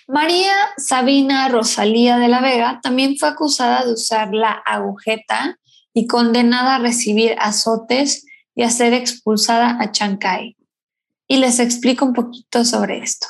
María 0.07 0.53
Sabina 0.77 1.49
Rosalía 1.49 2.17
de 2.17 2.29
la 2.29 2.39
Vega 2.39 2.79
también 2.81 3.17
fue 3.17 3.27
acusada 3.27 3.83
de 3.83 3.93
usar 3.93 4.33
la 4.33 4.51
agujeta 4.51 5.59
y 5.93 6.07
condenada 6.07 6.75
a 6.75 6.79
recibir 6.79 7.35
azotes 7.39 8.25
y 8.55 8.63
a 8.63 8.69
ser 8.69 8.93
expulsada 8.93 9.77
a 9.81 9.91
Chancay. 9.91 10.56
Y 11.27 11.37
les 11.37 11.59
explico 11.59 12.05
un 12.05 12.13
poquito 12.13 12.63
sobre 12.63 12.99
esto. 12.99 13.27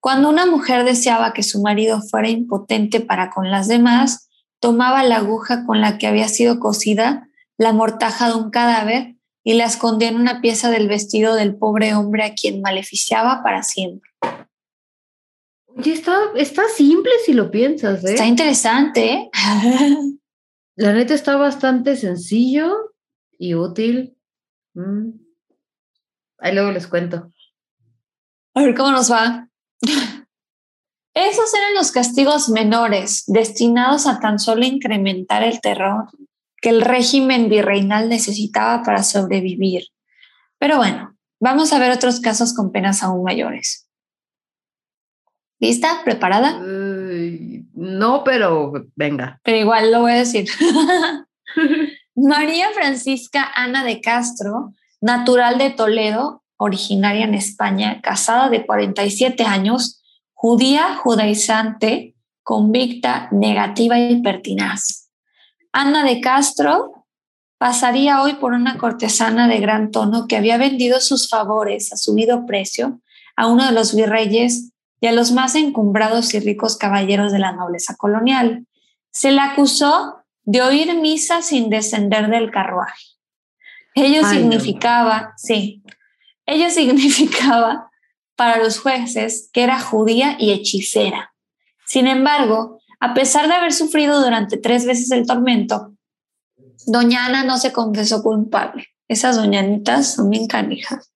Cuando 0.00 0.28
una 0.28 0.46
mujer 0.46 0.84
deseaba 0.84 1.32
que 1.32 1.42
su 1.42 1.60
marido 1.60 2.00
fuera 2.00 2.28
impotente 2.28 3.00
para 3.00 3.30
con 3.30 3.50
las 3.50 3.68
demás, 3.68 4.28
tomaba 4.60 5.02
la 5.02 5.16
aguja 5.16 5.66
con 5.66 5.80
la 5.80 5.98
que 5.98 6.06
había 6.06 6.28
sido 6.28 6.60
cosida 6.60 7.28
la 7.58 7.72
mortaja 7.72 8.28
de 8.28 8.34
un 8.34 8.50
cadáver 8.50 9.16
y 9.44 9.54
la 9.54 9.64
escondía 9.64 10.08
en 10.08 10.16
una 10.16 10.40
pieza 10.40 10.70
del 10.70 10.88
vestido 10.88 11.34
del 11.34 11.56
pobre 11.56 11.94
hombre 11.94 12.24
a 12.24 12.34
quien 12.34 12.62
maleficiaba 12.62 13.42
para 13.42 13.62
siempre. 13.62 14.10
Y 15.82 15.90
está, 15.90 16.16
está 16.36 16.62
simple 16.74 17.12
si 17.24 17.32
lo 17.32 17.50
piensas, 17.50 18.04
¿eh? 18.04 18.12
Está 18.12 18.26
interesante, 18.26 19.12
¿eh? 19.12 19.30
La 20.76 20.94
neta 20.94 21.12
está 21.12 21.36
bastante 21.36 21.96
sencillo 21.96 22.94
y 23.38 23.54
útil. 23.54 24.16
Mm. 24.72 25.10
Ahí 26.38 26.54
luego 26.54 26.70
les 26.70 26.86
cuento. 26.86 27.30
A 28.54 28.62
ver 28.62 28.74
cómo 28.74 28.90
nos 28.90 29.10
va. 29.10 29.48
Esos 31.14 31.54
eran 31.54 31.74
los 31.74 31.90
castigos 31.90 32.48
menores 32.48 33.24
destinados 33.26 34.06
a 34.06 34.20
tan 34.20 34.38
solo 34.38 34.64
incrementar 34.64 35.42
el 35.42 35.60
terror 35.60 36.08
que 36.60 36.68
el 36.68 36.82
régimen 36.82 37.48
virreinal 37.48 38.08
necesitaba 38.08 38.82
para 38.82 39.02
sobrevivir. 39.02 39.84
Pero 40.58 40.76
bueno, 40.76 41.16
vamos 41.40 41.72
a 41.72 41.78
ver 41.78 41.90
otros 41.90 42.20
casos 42.20 42.54
con 42.54 42.70
penas 42.70 43.02
aún 43.02 43.24
mayores. 43.24 43.88
¿Lista? 45.58 46.02
¿Preparada? 46.04 46.58
no, 46.60 48.24
pero 48.24 48.72
venga. 48.94 49.40
Pero 49.42 49.58
igual 49.58 49.90
lo 49.90 50.00
voy 50.00 50.12
a 50.12 50.16
decir. 50.16 50.48
María 52.14 52.70
Francisca 52.70 53.50
Ana 53.54 53.84
de 53.84 54.00
Castro, 54.00 54.74
natural 55.00 55.58
de 55.58 55.70
Toledo, 55.70 56.39
originaria 56.60 57.24
en 57.24 57.34
España, 57.34 58.00
casada 58.02 58.50
de 58.50 58.66
47 58.66 59.44
años, 59.44 60.02
judía 60.34 60.94
judaizante, 60.96 62.14
convicta, 62.42 63.28
negativa 63.32 63.98
y 63.98 64.20
pertinaz. 64.20 65.10
Ana 65.72 66.04
de 66.04 66.20
Castro 66.20 67.06
pasaría 67.56 68.22
hoy 68.22 68.34
por 68.34 68.52
una 68.52 68.76
cortesana 68.76 69.48
de 69.48 69.58
gran 69.58 69.90
tono 69.90 70.26
que 70.28 70.36
había 70.36 70.58
vendido 70.58 71.00
sus 71.00 71.30
favores 71.30 71.94
a 71.94 71.96
subido 71.96 72.44
precio 72.44 73.00
a 73.36 73.46
uno 73.46 73.64
de 73.64 73.72
los 73.72 73.94
virreyes 73.94 74.72
y 75.00 75.06
a 75.06 75.12
los 75.12 75.32
más 75.32 75.54
encumbrados 75.54 76.34
y 76.34 76.40
ricos 76.40 76.76
caballeros 76.76 77.32
de 77.32 77.38
la 77.38 77.52
nobleza 77.52 77.96
colonial. 77.96 78.66
Se 79.10 79.32
le 79.32 79.40
acusó 79.40 80.24
de 80.42 80.60
oír 80.60 80.94
misa 81.00 81.40
sin 81.40 81.70
descender 81.70 82.28
del 82.28 82.50
carruaje. 82.50 83.02
Ello 83.94 84.26
significaba, 84.26 85.32
sí, 85.36 85.82
ello 86.50 86.70
significaba 86.70 87.90
para 88.36 88.62
los 88.62 88.78
jueces 88.78 89.50
que 89.52 89.62
era 89.62 89.80
judía 89.80 90.36
y 90.38 90.52
hechicera. 90.52 91.34
Sin 91.86 92.06
embargo, 92.06 92.80
a 93.00 93.14
pesar 93.14 93.48
de 93.48 93.54
haber 93.54 93.72
sufrido 93.72 94.22
durante 94.22 94.56
tres 94.56 94.86
veces 94.86 95.10
el 95.10 95.26
tormento, 95.26 95.94
Doña 96.86 97.26
Ana 97.26 97.44
no 97.44 97.58
se 97.58 97.72
confesó 97.72 98.22
culpable. 98.22 98.86
Esas 99.08 99.36
doñanitas 99.36 100.14
son 100.14 100.30
bien 100.30 100.46
canijas. 100.46 101.10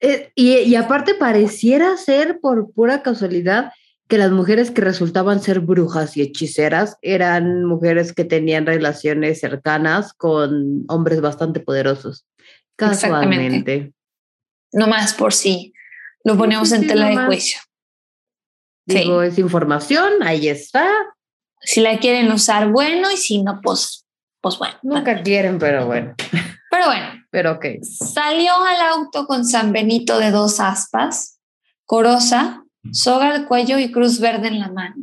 Eh, 0.00 0.30
y, 0.34 0.74
aparte 0.76 1.14
pareciera 1.14 1.96
ser 1.96 2.38
por 2.40 2.72
pura 2.72 3.02
casualidad 3.02 3.72
que 4.06 4.16
las 4.16 4.30
mujeres 4.30 4.70
que 4.70 4.80
resultaban 4.80 5.42
ser 5.42 5.60
brujas 5.60 6.16
y 6.16 6.22
hechiceras 6.22 6.96
eran 7.02 7.64
mujeres 7.64 8.12
que 8.12 8.24
tenían 8.24 8.64
relaciones 8.64 9.40
cercanas 9.40 10.14
con 10.14 10.84
hombres 10.88 11.20
bastante 11.20 11.60
poderosos. 11.60 12.26
Casualmente. 12.78 13.92
No 14.72 14.86
más 14.86 15.12
por 15.14 15.32
sí. 15.32 15.74
Lo 16.22 16.36
ponemos 16.36 16.70
en 16.72 16.86
tela 16.86 17.08
de 17.08 17.16
juicio. 17.26 17.60
Digo, 18.86 19.22
es 19.22 19.38
información, 19.38 20.22
ahí 20.22 20.48
está. 20.48 20.88
Si 21.60 21.80
la 21.80 21.98
quieren 21.98 22.30
usar, 22.30 22.70
bueno, 22.70 23.10
y 23.10 23.16
si 23.16 23.42
no, 23.42 23.60
pues, 23.60 24.06
pues 24.40 24.58
bueno. 24.58 24.76
Nunca 24.82 25.22
quieren, 25.22 25.58
pero 25.58 25.86
bueno. 25.86 26.14
Pero 26.70 26.86
bueno, 26.86 27.24
pero 27.30 27.52
ok. 27.52 27.64
Salió 27.82 28.52
al 28.54 28.80
auto 28.92 29.26
con 29.26 29.44
San 29.44 29.72
Benito 29.72 30.18
de 30.18 30.30
dos 30.30 30.60
aspas, 30.60 31.40
corosa, 31.84 32.64
soga 32.92 33.34
al 33.34 33.46
cuello 33.46 33.78
y 33.78 33.90
cruz 33.90 34.20
verde 34.20 34.48
en 34.48 34.60
la 34.60 34.68
mano. 34.68 34.96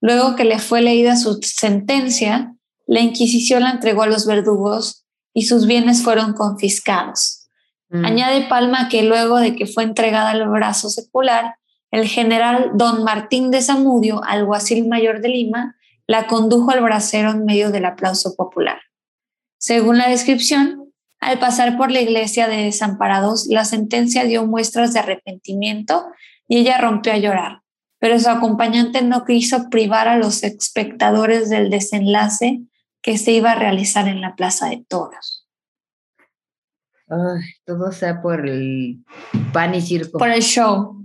Luego 0.00 0.34
que 0.34 0.44
le 0.44 0.58
fue 0.58 0.80
leída 0.80 1.16
su 1.16 1.38
sentencia, 1.42 2.54
la 2.86 3.00
Inquisición 3.00 3.64
la 3.64 3.70
entregó 3.70 4.02
a 4.02 4.06
los 4.06 4.26
verdugos 4.26 5.01
y 5.34 5.42
sus 5.42 5.66
bienes 5.66 6.02
fueron 6.02 6.34
confiscados. 6.34 7.48
Mm. 7.90 8.04
Añade 8.04 8.46
Palma 8.48 8.88
que 8.88 9.02
luego 9.02 9.38
de 9.38 9.54
que 9.54 9.66
fue 9.66 9.84
entregada 9.84 10.30
al 10.30 10.48
brazo 10.48 10.88
secular, 10.88 11.56
el 11.90 12.06
general 12.08 12.72
don 12.74 13.04
Martín 13.04 13.50
de 13.50 13.60
Zamudio, 13.60 14.22
alguacil 14.24 14.88
mayor 14.88 15.20
de 15.20 15.28
Lima, 15.28 15.76
la 16.06 16.26
condujo 16.26 16.70
al 16.70 16.80
bracero 16.80 17.30
en 17.30 17.44
medio 17.44 17.70
del 17.70 17.84
aplauso 17.84 18.34
popular. 18.34 18.80
Según 19.58 19.98
la 19.98 20.08
descripción, 20.08 20.82
Al 21.22 21.38
pasar 21.38 21.76
por 21.76 21.92
la 21.92 22.00
iglesia 22.00 22.48
de 22.48 22.64
desamparados, 22.64 23.46
la 23.46 23.64
sentencia 23.64 24.24
dio 24.24 24.44
muestras 24.44 24.92
de 24.92 24.98
arrepentimiento 24.98 26.06
y 26.48 26.58
ella 26.58 26.78
rompió 26.78 27.12
a 27.12 27.16
llorar, 27.18 27.62
pero 28.00 28.18
su 28.18 28.28
acompañante 28.28 29.02
no 29.02 29.24
quiso 29.24 29.70
privar 29.70 30.08
a 30.08 30.16
los 30.16 30.42
espectadores 30.42 31.48
del 31.48 31.70
desenlace 31.70 32.62
que 33.02 33.18
se 33.18 33.32
iba 33.32 33.52
a 33.52 33.56
realizar 33.56 34.08
en 34.08 34.20
la 34.20 34.36
Plaza 34.36 34.68
de 34.68 34.84
Toros. 34.88 35.46
Ay, 37.08 37.42
todo 37.66 37.92
sea 37.92 38.22
por 38.22 38.48
el 38.48 39.04
pan 39.52 39.74
y 39.74 39.82
circo. 39.82 40.18
Por 40.18 40.30
el 40.30 40.42
show. 40.42 41.04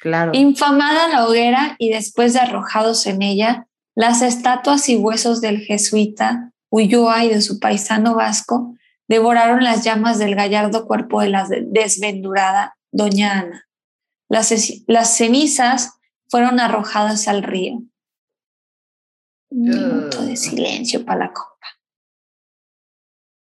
Claro. 0.00 0.30
Infamada 0.34 1.08
la 1.08 1.26
hoguera 1.26 1.74
y 1.78 1.90
después 1.90 2.34
de 2.34 2.40
arrojados 2.40 3.06
en 3.06 3.22
ella, 3.22 3.66
las 3.96 4.22
estatuas 4.22 4.88
y 4.88 4.96
huesos 4.96 5.40
del 5.40 5.58
jesuita 5.58 6.52
Ulloa 6.70 7.24
y 7.24 7.30
de 7.30 7.40
su 7.40 7.58
paisano 7.58 8.14
vasco 8.14 8.76
devoraron 9.08 9.64
las 9.64 9.82
llamas 9.82 10.18
del 10.18 10.34
gallardo 10.34 10.86
cuerpo 10.86 11.22
de 11.22 11.30
la 11.30 11.48
desventurada 11.48 12.76
doña 12.92 13.40
Ana. 13.40 13.68
Las, 14.28 14.52
las 14.86 15.16
cenizas 15.16 15.94
fueron 16.28 16.60
arrojadas 16.60 17.26
al 17.26 17.42
río. 17.42 17.82
Un 19.50 19.62
minuto 19.62 20.24
de 20.24 20.36
silencio 20.36 21.04
para 21.04 21.26
la 21.26 21.32
copa. 21.32 21.66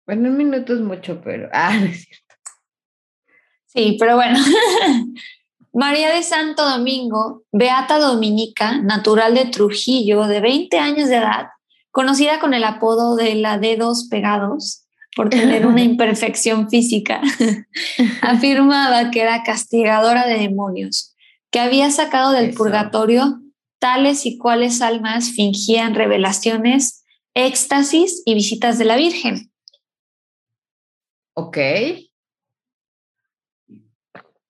Bueno, 0.05 0.29
un 0.29 0.37
minuto 0.37 0.73
es 0.73 0.81
mucho, 0.81 1.21
pero... 1.21 1.49
Ah, 1.53 1.77
no 1.77 1.85
es 1.85 2.03
cierto. 2.03 2.35
Sí, 3.67 3.97
pero 3.99 4.15
bueno. 4.15 4.39
María 5.73 6.13
de 6.13 6.21
Santo 6.21 6.69
Domingo, 6.69 7.43
Beata 7.51 7.97
Dominica, 7.97 8.81
natural 8.81 9.35
de 9.35 9.45
Trujillo, 9.45 10.27
de 10.27 10.41
20 10.41 10.77
años 10.79 11.07
de 11.07 11.15
edad, 11.15 11.47
conocida 11.91 12.39
con 12.39 12.53
el 12.53 12.65
apodo 12.65 13.15
de 13.15 13.35
la 13.35 13.57
dedos 13.57 14.07
pegados 14.09 14.85
por 15.15 15.29
tener 15.29 15.65
una 15.65 15.81
imperfección 15.83 16.69
física, 16.69 17.21
afirmaba 18.21 19.11
que 19.11 19.21
era 19.21 19.43
castigadora 19.43 20.25
de 20.25 20.39
demonios, 20.39 21.15
que 21.51 21.59
había 21.59 21.89
sacado 21.91 22.31
del 22.31 22.53
purgatorio 22.53 23.40
tales 23.81 24.25
y 24.25 24.37
cuales 24.37 24.81
almas 24.81 25.31
fingían 25.31 25.95
revelaciones, 25.95 27.03
éxtasis 27.33 28.23
y 28.25 28.35
visitas 28.35 28.77
de 28.77 28.85
la 28.85 28.95
Virgen. 28.95 29.51
Ok. 31.33 31.57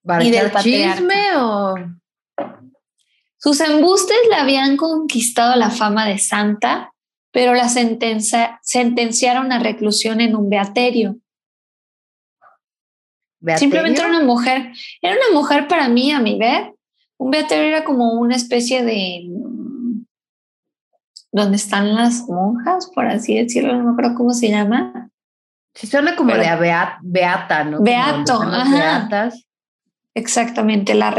¿Para 0.03 0.23
¿Y 0.23 0.29
del 0.29 0.51
chisme 0.61 1.35
o...? 1.37 1.75
Sus 3.37 3.59
embustes 3.61 4.17
le 4.29 4.35
habían 4.35 4.77
conquistado 4.77 5.55
la 5.55 5.71
fama 5.71 6.07
de 6.07 6.19
santa 6.19 6.91
pero 7.31 7.53
la 7.53 7.69
sentenciaron 7.69 9.51
a 9.51 9.59
reclusión 9.59 10.21
en 10.21 10.35
un 10.35 10.49
beaterio. 10.49 11.17
Simplemente 13.57 14.01
era 14.01 14.09
una 14.09 14.21
mujer, 14.21 14.71
era 15.01 15.15
una 15.15 15.39
mujer 15.39 15.67
para 15.67 15.87
mí, 15.87 16.11
a 16.11 16.19
mi 16.19 16.37
ver. 16.37 16.75
Un 17.21 17.29
beaterio 17.29 17.65
era 17.65 17.83
como 17.83 18.13
una 18.13 18.35
especie 18.35 18.83
de 18.83 19.27
mm, 19.29 20.05
donde 21.31 21.55
están 21.55 21.93
las 21.93 22.27
monjas, 22.27 22.89
por 22.95 23.05
así 23.05 23.37
decirlo, 23.37 23.75
no 23.75 23.83
me 23.83 23.91
acuerdo 23.91 24.17
cómo 24.17 24.33
se 24.33 24.49
llama. 24.49 25.11
Sí, 25.75 25.85
suena 25.85 26.15
como 26.15 26.33
de 26.33 26.97
beata, 27.03 27.63
¿no? 27.63 27.79
Beato, 27.79 28.41
ajá. 28.41 29.29
Exactamente, 30.15 30.95
la 30.95 31.11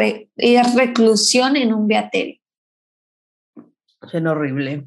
reclusión 0.75 1.55
en 1.55 1.73
un 1.73 1.87
beaterio. 1.87 2.41
Suena 4.11 4.33
horrible. 4.33 4.83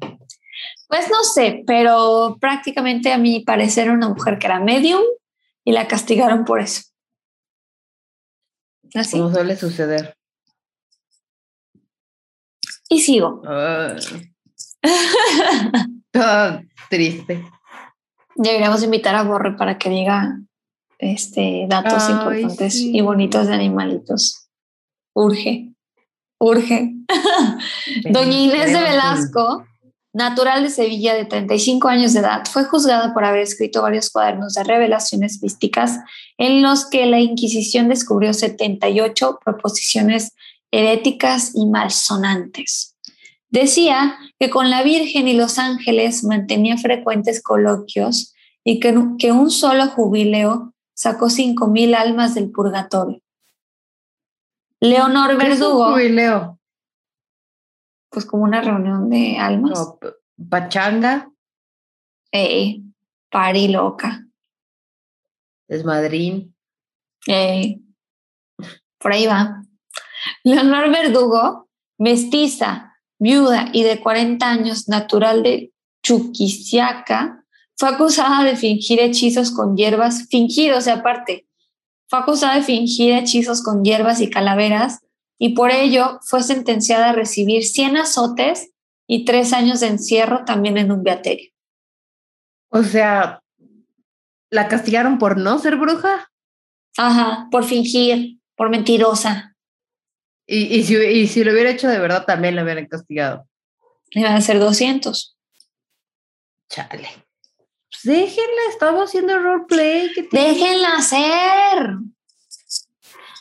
Pues 0.86 1.08
no 1.10 1.24
sé, 1.24 1.64
pero 1.66 2.36
prácticamente 2.38 3.10
a 3.10 3.16
mi 3.16 3.40
parecer 3.40 3.90
una 3.90 4.10
mujer 4.10 4.38
que 4.38 4.48
era 4.48 4.60
medium 4.60 5.02
y 5.64 5.72
la 5.72 5.88
castigaron 5.88 6.44
por 6.44 6.60
eso. 6.60 6.82
Así. 8.94 9.16
Como 9.16 9.32
suele 9.32 9.56
suceder. 9.56 10.14
Y 12.96 13.00
sigo. 13.00 13.42
triste. 16.88 17.44
Deberíamos 18.34 18.82
invitar 18.82 19.14
a 19.14 19.22
Borre 19.22 19.54
para 19.54 19.76
que 19.76 19.90
diga 19.90 20.40
este, 20.98 21.66
datos 21.68 22.08
importantes 22.08 22.76
y 22.76 23.02
bonitos 23.02 23.48
de 23.48 23.54
animalitos. 23.54 24.48
Urge, 25.14 25.74
urge. 26.40 26.94
Doña 28.10 28.38
Inés 28.38 28.72
de 28.72 28.80
Velasco 28.80 29.66
natural 30.16 30.62
de 30.62 30.70
Sevilla 30.70 31.14
de 31.14 31.26
35 31.26 31.88
años 31.88 32.14
de 32.14 32.20
edad, 32.20 32.42
fue 32.50 32.64
juzgada 32.64 33.12
por 33.12 33.26
haber 33.26 33.42
escrito 33.42 33.82
varios 33.82 34.08
cuadernos 34.08 34.54
de 34.54 34.64
revelaciones 34.64 35.42
místicas 35.42 35.98
en 36.38 36.62
los 36.62 36.88
que 36.88 37.04
la 37.04 37.20
Inquisición 37.20 37.90
descubrió 37.90 38.32
78 38.32 39.40
proposiciones 39.44 40.32
heréticas 40.76 41.52
y 41.54 41.66
malsonantes. 41.66 42.96
Decía 43.48 44.18
que 44.38 44.50
con 44.50 44.70
la 44.70 44.82
Virgen 44.82 45.28
y 45.28 45.34
los 45.34 45.58
ángeles 45.58 46.24
mantenía 46.24 46.76
frecuentes 46.76 47.42
coloquios 47.42 48.34
y 48.64 48.80
que, 48.80 48.94
que 49.18 49.32
un 49.32 49.50
solo 49.50 49.86
jubileo 49.86 50.74
sacó 50.94 51.26
5.000 51.26 51.94
almas 51.94 52.34
del 52.34 52.50
purgatorio. 52.50 53.20
Leonor 54.80 55.36
Verdugo. 55.38 55.92
jubileo? 55.92 56.56
pues 58.10 58.24
como 58.24 58.44
una 58.44 58.62
reunión 58.62 59.10
de 59.10 59.36
almas. 59.36 59.94
pachanga. 60.48 61.30
Eh, 62.32 62.80
pari 63.30 63.68
loca. 63.68 64.26
Desmadrín. 65.68 66.54
Eh, 67.26 67.78
por 68.98 69.12
ahí 69.12 69.26
va. 69.26 69.62
Leonor 70.44 70.90
Verdugo, 70.90 71.68
mestiza, 71.98 72.94
viuda 73.18 73.70
y 73.72 73.82
de 73.82 74.00
40 74.00 74.48
años, 74.48 74.88
natural 74.88 75.42
de 75.42 75.72
Chuquisiaca, 76.02 77.44
fue 77.76 77.90
acusada 77.90 78.44
de 78.44 78.56
fingir 78.56 79.00
hechizos 79.00 79.50
con 79.50 79.76
hierbas, 79.76 80.28
fingir, 80.28 80.72
o 80.72 80.80
sea, 80.80 80.94
aparte, 80.94 81.46
fue 82.08 82.20
acusada 82.20 82.56
de 82.56 82.62
fingir 82.62 83.12
hechizos 83.12 83.62
con 83.62 83.84
hierbas 83.84 84.20
y 84.20 84.30
calaveras 84.30 85.00
y 85.38 85.54
por 85.54 85.70
ello 85.70 86.20
fue 86.22 86.42
sentenciada 86.42 87.10
a 87.10 87.12
recibir 87.12 87.64
100 87.64 87.98
azotes 87.98 88.70
y 89.06 89.24
tres 89.24 89.52
años 89.52 89.80
de 89.80 89.88
encierro 89.88 90.44
también 90.44 90.78
en 90.78 90.90
un 90.92 91.02
beaterio. 91.02 91.50
O 92.70 92.82
sea, 92.82 93.42
¿la 94.50 94.68
castigaron 94.68 95.18
por 95.18 95.36
no 95.36 95.58
ser 95.58 95.76
bruja? 95.76 96.30
Ajá, 96.96 97.48
por 97.50 97.64
fingir, 97.64 98.40
por 98.56 98.70
mentirosa. 98.70 99.55
Y, 100.46 100.84
si, 100.84 101.26
si 101.26 101.42
lo 101.42 101.52
hubiera 101.52 101.70
hecho 101.70 101.88
de 101.88 101.98
verdad, 101.98 102.24
también 102.24 102.54
la 102.54 102.62
hubieran 102.62 102.86
castigado. 102.86 103.46
Iban 104.10 104.34
a 104.34 104.40
ser 104.40 104.60
200. 104.60 105.36
Chale. 106.68 107.08
Pues 107.90 108.02
déjenla, 108.04 108.60
estamos 108.70 109.08
haciendo 109.08 109.38
roleplay. 109.38 110.10
Déjenla 110.30 110.96
hacer. 110.96 111.96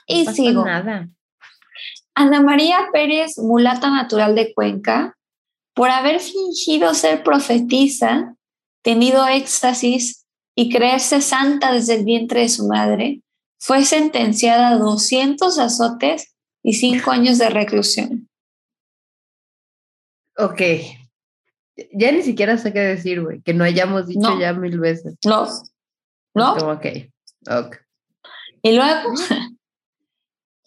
y 0.08 0.26
sigo. 0.28 0.66
Nada. 0.66 1.10
Ana 2.16 2.42
María 2.42 2.88
Pérez, 2.92 3.38
mulata 3.38 3.90
natural 3.90 4.36
de 4.36 4.54
Cuenca, 4.54 5.18
por 5.74 5.90
haber 5.90 6.22
fingido 6.22 6.94
ser 6.94 7.24
profetisa, 7.24 8.36
tenido 8.82 9.28
éxtasis 9.28 10.26
y 10.56 10.70
creerse 10.70 11.20
santa 11.20 11.74
desde 11.74 11.96
el 11.96 12.06
vientre 12.06 12.42
de 12.42 12.50
su 12.50 12.68
madre, 12.68 13.22
fue 13.60 13.84
sentenciada 13.84 14.70
a 14.70 14.78
200 14.78 15.60
azotes 15.60 16.35
y 16.66 16.74
5 16.74 17.12
años 17.12 17.38
de 17.38 17.50
reclusión. 17.50 18.28
Ok. 20.38 20.62
Ya 21.94 22.12
ni 22.12 22.24
siquiera 22.24 22.58
sé 22.58 22.74
qué 22.74 22.80
decir, 22.80 23.22
güey, 23.22 23.42
que 23.42 23.54
no 23.54 23.64
hayamos 23.64 24.08
dicho 24.08 24.40
ya 24.40 24.54
mil 24.54 24.80
veces. 24.80 25.16
No. 25.26 25.48
¿No? 26.34 26.54
Ok. 26.72 26.86
Ok. 27.48 27.78
Y 28.64 28.76
luego, 28.76 29.14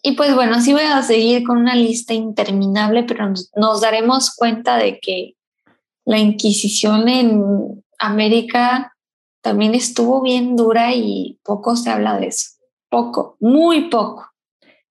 Y 0.02 0.12
pues 0.12 0.34
bueno, 0.34 0.60
sí 0.60 0.72
voy 0.72 0.82
a 0.82 1.02
seguir 1.02 1.44
con 1.44 1.58
una 1.58 1.74
lista 1.74 2.14
interminable, 2.14 3.02
pero 3.02 3.28
nos, 3.56 3.80
daremos 3.80 4.34
cuenta 4.34 4.76
de 4.76 5.00
que 5.00 5.34
la 6.04 6.18
Inquisición 6.18 7.08
en 7.08 7.84
América 7.98 8.94
también 9.42 9.74
estuvo 9.74 10.22
bien 10.22 10.56
dura 10.56 10.94
y 10.94 11.40
poco 11.42 11.74
se 11.74 11.90
habla 11.90 12.18
de 12.18 12.28
eso. 12.28 12.50
Poco, 12.88 13.36
muy 13.40 13.90
poco. 13.90 14.30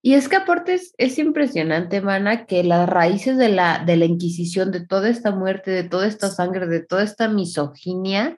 Y 0.07 0.13
es 0.13 0.29
que 0.29 0.37
aparte 0.37 0.79
es, 0.97 1.19
impresionante, 1.19 1.99
Mana, 1.99 2.45
que 2.45 2.63
las 2.63 2.87
raíces 2.87 3.35
de 3.35 3.49
la, 3.49 3.83
de 3.85 3.97
la 3.97 4.05
Inquisición, 4.05 4.71
de 4.71 4.79
toda 4.79 5.09
esta 5.09 5.31
muerte, 5.31 5.69
de 5.69 5.83
toda 5.83 6.07
esta 6.07 6.29
sangre, 6.29 6.65
de 6.65 6.79
toda 6.79 7.03
esta 7.03 7.27
misoginia, 7.27 8.37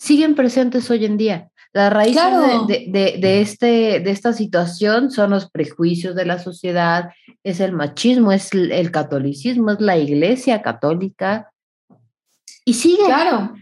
siguen 0.00 0.34
presentes 0.34 0.90
hoy 0.90 1.04
en 1.04 1.16
día. 1.16 1.48
Las 1.72 1.92
raíces 1.92 2.24
de, 2.66 3.40
este, 3.40 4.00
de 4.00 4.10
esta 4.10 4.32
situación 4.32 5.12
son 5.12 5.30
los 5.30 5.48
prejuicios 5.48 6.16
de 6.16 6.26
la 6.26 6.40
sociedad, 6.40 7.10
es 7.44 7.60
el 7.60 7.70
machismo, 7.70 8.32
es 8.32 8.52
el, 8.52 8.90
catolicismo, 8.90 9.70
es 9.70 9.80
la 9.80 9.96
iglesia 9.98 10.60
católica. 10.60 11.52
Y 12.64 12.74
sigue. 12.74 13.04
Claro. 13.04 13.54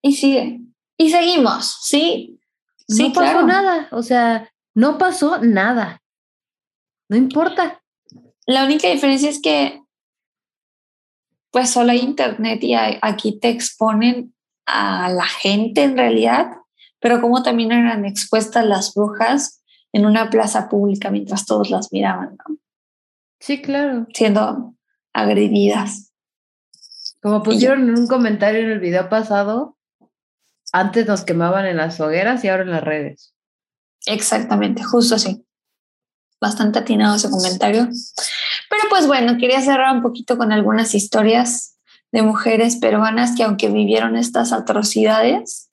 Y 0.00 0.12
sigue. 0.12 0.60
Y 0.96 1.10
seguimos, 1.10 1.78
¿sí? 1.82 2.38
no 2.86 3.12
pasó 3.12 3.42
nada. 3.44 3.88
O 3.90 4.04
sea, 4.04 4.48
no 4.72 4.98
pasó 4.98 5.40
nada. 5.42 6.00
No 7.08 7.16
importa. 7.16 7.82
La 8.46 8.64
única 8.64 8.88
diferencia 8.88 9.28
es 9.28 9.40
que 9.40 9.82
pues 11.50 11.70
solo 11.70 11.92
hay 11.92 12.00
internet 12.00 12.62
y 12.62 12.74
aquí 12.74 13.38
te 13.38 13.48
exponen 13.48 14.34
a 14.66 15.10
la 15.10 15.24
gente 15.24 15.82
en 15.82 15.96
realidad, 15.96 16.50
pero 17.00 17.20
como 17.20 17.42
también 17.42 17.72
eran 17.72 18.04
expuestas 18.04 18.66
las 18.66 18.92
brujas 18.94 19.62
en 19.92 20.04
una 20.04 20.28
plaza 20.28 20.68
pública 20.68 21.10
mientras 21.10 21.46
todos 21.46 21.70
las 21.70 21.90
miraban, 21.90 22.36
¿no? 22.36 22.56
Sí, 23.40 23.62
claro. 23.62 24.06
Siendo 24.12 24.74
agredidas. 25.14 26.12
Como 27.22 27.42
pusieron 27.42 27.88
en 27.88 27.98
un 27.98 28.06
comentario 28.06 28.60
en 28.60 28.70
el 28.70 28.80
video 28.80 29.08
pasado, 29.08 29.76
antes 30.72 31.06
nos 31.06 31.24
quemaban 31.24 31.66
en 31.66 31.78
las 31.78 31.98
hogueras 32.00 32.44
y 32.44 32.48
ahora 32.48 32.64
en 32.64 32.70
las 32.70 32.84
redes. 32.84 33.34
Exactamente, 34.06 34.82
justo 34.84 35.14
así. 35.14 35.44
Bastante 36.40 36.78
atinado 36.78 37.16
ese 37.16 37.30
comentario. 37.30 37.88
Pero 38.70 38.82
pues 38.90 39.06
bueno, 39.06 39.38
quería 39.38 39.60
cerrar 39.60 39.94
un 39.94 40.02
poquito 40.02 40.38
con 40.38 40.52
algunas 40.52 40.94
historias 40.94 41.78
de 42.12 42.22
mujeres 42.22 42.76
peruanas 42.76 43.34
que 43.36 43.42
aunque 43.42 43.68
vivieron 43.68 44.16
estas 44.16 44.52
atrocidades, 44.52 45.70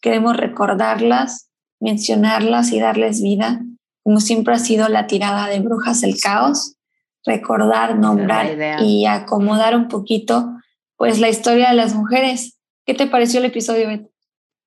queremos 0.00 0.36
recordarlas, 0.36 1.50
mencionarlas 1.80 2.72
y 2.72 2.80
darles 2.80 3.22
vida, 3.22 3.60
como 4.02 4.20
siempre 4.20 4.54
ha 4.54 4.58
sido 4.58 4.88
la 4.88 5.06
tirada 5.06 5.46
de 5.48 5.60
Brujas 5.60 6.02
del 6.02 6.20
Caos, 6.20 6.76
recordar, 7.24 7.98
nombrar 7.98 8.80
y 8.82 9.06
acomodar 9.06 9.74
un 9.74 9.88
poquito 9.88 10.52
pues 10.96 11.18
la 11.18 11.28
historia 11.28 11.70
de 11.70 11.76
las 11.76 11.94
mujeres. 11.94 12.58
¿Qué 12.86 12.94
te 12.94 13.06
pareció 13.06 13.40
el 13.40 13.46
episodio, 13.46 13.88
Beth? 13.88 14.10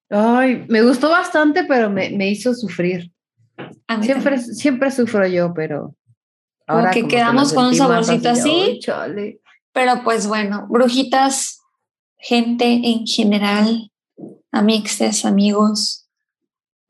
Ay, 0.09 0.65
me 0.69 0.81
gustó 0.81 1.09
bastante, 1.09 1.63
pero 1.65 1.89
me, 1.89 2.09
me 2.09 2.29
hizo 2.29 2.53
sufrir. 2.53 3.11
Siempre, 4.01 4.39
siempre 4.39 4.91
sufro 4.91 5.26
yo, 5.28 5.53
pero 5.53 5.95
Ahora 6.68 6.91
que 6.91 7.08
quedamos 7.08 7.53
con 7.53 7.68
un 7.68 7.76
saborcito 7.76 8.30
así. 8.30 8.80
Pero 9.72 10.03
pues 10.03 10.28
bueno, 10.28 10.68
brujitas, 10.70 11.62
gente 12.18 12.66
en 12.84 13.05
general, 13.05 13.91
amixes, 14.51 15.24
amigos, 15.24 16.10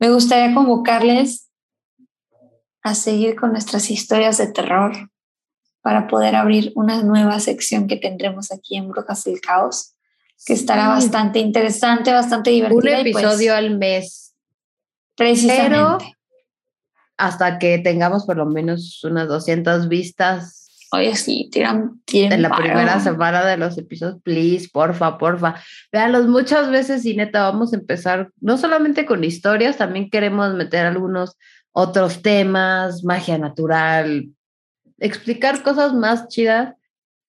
me 0.00 0.10
gustaría 0.10 0.54
convocarles 0.54 1.48
a 2.82 2.94
seguir 2.94 3.36
con 3.36 3.52
nuestras 3.52 3.90
historias 3.90 4.38
de 4.38 4.48
terror 4.48 5.10
para 5.80 6.08
poder 6.08 6.34
abrir 6.34 6.72
una 6.74 7.02
nueva 7.02 7.38
sección 7.38 7.86
que 7.86 7.96
tendremos 7.96 8.50
aquí 8.50 8.76
en 8.76 8.88
Brujas 8.88 9.24
del 9.24 9.40
Caos, 9.40 9.94
que 10.44 10.54
estará 10.54 10.88
bastante 10.88 11.38
interesante, 11.38 12.12
bastante 12.12 12.50
divertida. 12.50 12.98
Un 12.98 13.12
pues 13.12 13.16
episodio 13.16 13.54
al 13.54 13.78
mes. 13.78 14.34
Precisamente 15.14 16.17
hasta 17.18 17.58
que 17.58 17.78
tengamos 17.78 18.24
por 18.24 18.36
lo 18.36 18.46
menos 18.46 19.02
unas 19.04 19.28
200 19.28 19.88
vistas. 19.88 20.86
Oye, 20.92 21.14
sí, 21.16 21.50
tiran 21.52 22.00
tiempo. 22.06 22.34
En 22.34 22.42
la 22.42 22.56
primera 22.56 22.98
semana 23.00 23.44
de 23.44 23.58
los 23.58 23.76
episodios, 23.76 24.22
please, 24.22 24.70
porfa, 24.72 25.18
porfa. 25.18 25.56
Veanlos 25.92 26.26
muchas 26.28 26.70
veces 26.70 27.04
y 27.04 27.14
neta, 27.14 27.42
vamos 27.42 27.74
a 27.74 27.76
empezar 27.76 28.30
no 28.40 28.56
solamente 28.56 29.04
con 29.04 29.22
historias, 29.22 29.76
también 29.76 30.08
queremos 30.08 30.54
meter 30.54 30.86
algunos 30.86 31.36
otros 31.72 32.22
temas, 32.22 33.04
magia 33.04 33.36
natural, 33.36 34.30
explicar 34.98 35.62
cosas 35.62 35.92
más 35.92 36.28
chidas 36.28 36.74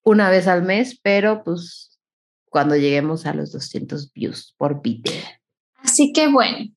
una 0.04 0.30
vez 0.30 0.48
al 0.48 0.64
mes, 0.64 0.98
pero 1.02 1.44
pues 1.44 2.00
cuando 2.46 2.76
lleguemos 2.76 3.26
a 3.26 3.34
los 3.34 3.52
200 3.52 4.14
views 4.14 4.56
por 4.58 4.82
video. 4.82 5.24
Así 5.84 6.14
que 6.14 6.28
bueno, 6.28 6.70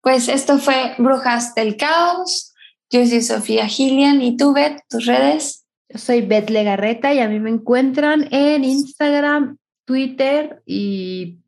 pues 0.00 0.28
esto 0.28 0.58
fue 0.58 0.94
Brujas 0.98 1.54
del 1.54 1.76
Caos. 1.76 2.51
Yo 2.92 3.06
soy 3.06 3.22
Sofía 3.22 3.66
Gillian 3.68 4.20
y 4.20 4.36
tú, 4.36 4.52
Beth, 4.52 4.82
tus 4.90 5.06
redes. 5.06 5.64
Yo 5.88 5.98
soy 5.98 6.20
Beth 6.20 6.50
Legarreta 6.50 7.14
y 7.14 7.20
a 7.20 7.28
mí 7.28 7.40
me 7.40 7.48
encuentran 7.48 8.28
en 8.30 8.64
Instagram, 8.64 9.56
Twitter 9.86 10.62
y 10.66 11.38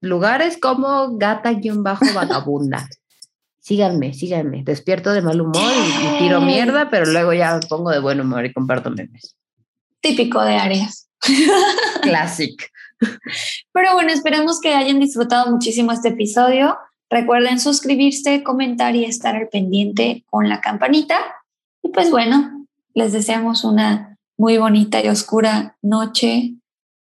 lugares 0.00 0.58
como 0.58 1.16
gata-vagabunda. 1.16 2.88
síganme, 3.60 4.12
síganme. 4.12 4.64
Despierto 4.64 5.12
de 5.12 5.22
mal 5.22 5.40
humor 5.40 5.70
y, 5.72 6.18
tiro 6.18 6.40
mierda, 6.40 6.90
pero 6.90 7.06
luego 7.06 7.32
ya 7.32 7.60
pongo 7.68 7.90
de 7.90 8.00
buen 8.00 8.20
humor 8.20 8.44
y 8.44 8.52
comparto 8.52 8.90
memes. 8.90 9.36
Típico 10.00 10.42
de 10.42 10.56
Arias. 10.56 11.08
Classic. 12.02 12.72
Pero 13.72 13.94
bueno, 13.94 14.10
esperemos 14.10 14.60
que 14.60 14.74
hayan 14.74 14.98
disfrutado 14.98 15.50
muchísimo 15.50 15.92
este 15.92 16.08
episodio. 16.08 16.76
Recuerden 17.10 17.58
suscribirse, 17.58 18.42
comentar 18.42 18.94
y 18.94 19.04
estar 19.04 19.34
al 19.34 19.48
pendiente 19.48 20.24
con 20.30 20.48
la 20.48 20.60
campanita. 20.60 21.18
Y 21.82 21.88
pues 21.88 22.10
bueno, 22.10 22.66
les 22.94 23.12
deseamos 23.12 23.64
una 23.64 24.18
muy 24.36 24.58
bonita 24.58 25.02
y 25.02 25.08
oscura 25.08 25.76
noche 25.82 26.54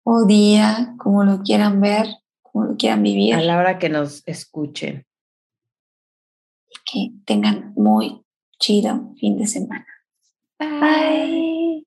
o 0.04 0.24
día, 0.24 0.94
como 0.98 1.24
lo 1.24 1.42
quieran 1.42 1.80
ver, 1.80 2.06
como 2.42 2.64
lo 2.64 2.76
quieran 2.76 3.02
vivir. 3.02 3.34
A 3.34 3.42
la 3.42 3.58
hora 3.58 3.78
que 3.78 3.88
nos 3.88 4.22
escuchen. 4.26 5.04
Y 6.68 6.74
que 6.84 7.18
tengan 7.24 7.72
muy 7.76 8.22
chido 8.58 9.12
fin 9.18 9.36
de 9.36 9.46
semana. 9.46 9.86
Bye. 10.58 11.86